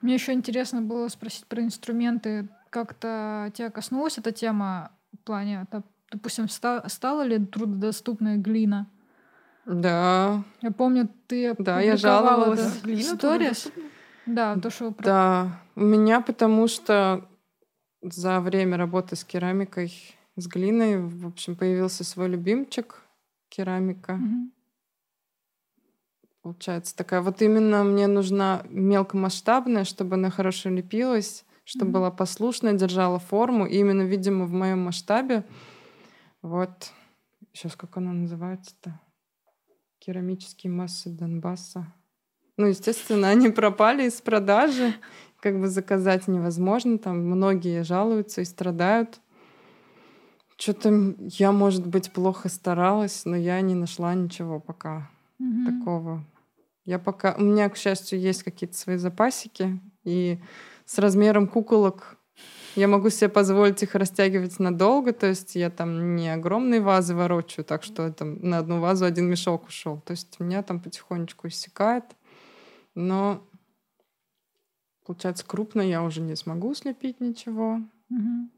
[0.00, 2.46] Мне еще интересно было спросить про инструменты.
[2.70, 8.86] Как-то тебя коснулась эта тема в плане, доп- допустим, ста- стала ли труднодоступная глина?
[9.64, 12.80] Да, Я помню, ты Да, я жаловалась.
[12.82, 13.66] Глина сторис.
[14.26, 17.28] Да, то, что про- Да, у меня потому что
[18.02, 19.92] за время работы с керамикой,
[20.36, 23.02] с глиной, в общем, появился свой любимчик
[23.48, 24.14] керамика.
[24.14, 24.52] Мгм.
[26.42, 27.22] Получается такая.
[27.22, 31.92] Вот именно мне нужна мелкомасштабная, чтобы она хорошо лепилась, чтобы Мгм.
[31.94, 33.66] была послушная, держала форму.
[33.66, 35.44] И именно, видимо, в моем масштабе.
[36.42, 36.92] Вот.
[37.52, 39.00] Сейчас как она называется-то?
[39.98, 41.92] Керамические массы Донбасса.
[42.56, 44.94] Ну, естественно, они пропали из продажи.
[45.40, 46.98] Как бы заказать невозможно.
[46.98, 49.20] Там многие жалуются и страдают.
[50.56, 55.80] Что-то я, может быть, плохо старалась, но я не нашла ничего пока Мгм.
[55.80, 56.24] такого.
[56.84, 57.34] Я пока...
[57.36, 59.80] У меня, к счастью, есть какие-то свои запасики.
[60.04, 60.38] И
[60.86, 62.16] с размером куколок
[62.74, 65.12] я могу себе позволить их растягивать надолго.
[65.12, 69.28] То есть я там не огромные вазы ворочаю, так что там на одну вазу один
[69.28, 70.00] мешок ушел.
[70.00, 72.04] То есть меня там потихонечку иссякает.
[72.94, 73.42] Но
[75.04, 77.80] получается, крупно я уже не смогу слепить ничего.
[78.08, 78.50] Мгм.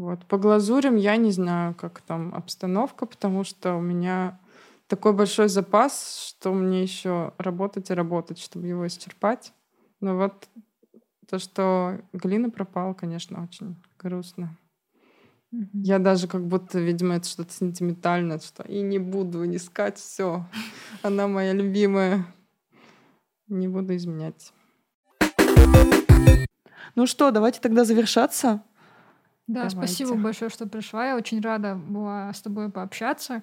[0.00, 0.24] Вот.
[0.24, 4.40] По глазурям я не знаю, как там обстановка, потому что у меня
[4.86, 9.52] такой большой запас, что мне еще работать и работать, чтобы его исчерпать.
[10.00, 10.48] Но вот
[11.28, 14.56] то, что глина пропала, конечно, очень грустно.
[15.74, 20.46] Я даже как будто, видимо, это что-то сентиментальное, что и не буду искать все.
[21.02, 22.24] Она моя любимая.
[23.48, 24.54] Не буду изменять.
[26.94, 28.62] Ну что, давайте тогда завершаться.
[29.50, 29.76] Да, давайте.
[29.76, 31.08] спасибо большое, что пришла.
[31.08, 33.42] Я очень рада была с тобой пообщаться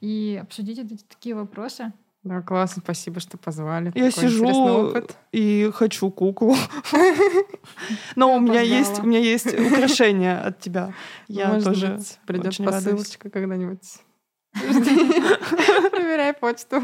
[0.00, 1.92] и обсудить эти такие вопросы.
[2.22, 3.86] Да, классно, спасибо, что позвали.
[3.96, 4.94] Я Такой сижу
[5.32, 6.54] и хочу куклу.
[8.16, 10.94] Но у меня есть у меня есть украшение от тебя.
[11.26, 13.98] Я тоже придет посылочка когда-нибудь.
[14.52, 16.80] Проверяй почту.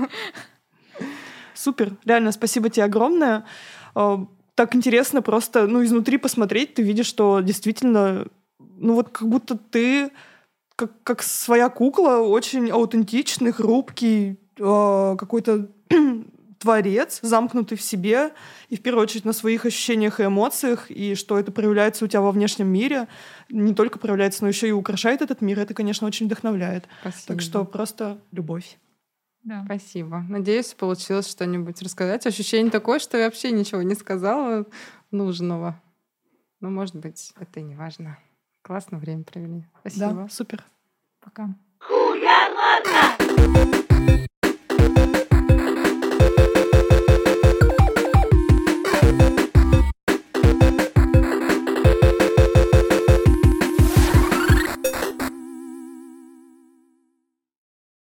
[1.54, 3.44] Супер, реально, спасибо тебе огромное.
[3.94, 4.26] А,
[4.58, 8.26] так интересно просто, ну, изнутри посмотреть, ты видишь, что действительно,
[8.78, 10.10] ну, вот как будто ты
[10.78, 15.68] как, как своя кукла, очень аутентичный, хрупкий, э, какой-то
[16.58, 18.32] творец, замкнутый в себе,
[18.68, 22.20] и в первую очередь на своих ощущениях и эмоциях, и что это проявляется у тебя
[22.20, 23.08] во внешнем мире,
[23.48, 26.86] не только проявляется, но еще и украшает этот мир, это, конечно, очень вдохновляет.
[27.00, 27.26] Спасибо.
[27.26, 28.78] Так что просто любовь.
[29.42, 29.62] Да.
[29.64, 30.24] Спасибо.
[30.28, 32.26] Надеюсь, получилось что-нибудь рассказать.
[32.26, 34.66] Ощущение такое, что я вообще ничего не сказала
[35.10, 35.80] нужного.
[36.60, 38.18] Но, может быть, это и не важно.
[38.68, 39.64] Классно время провели.
[39.80, 40.12] Спасибо.
[40.12, 40.62] Да, супер.
[41.24, 41.48] Пока.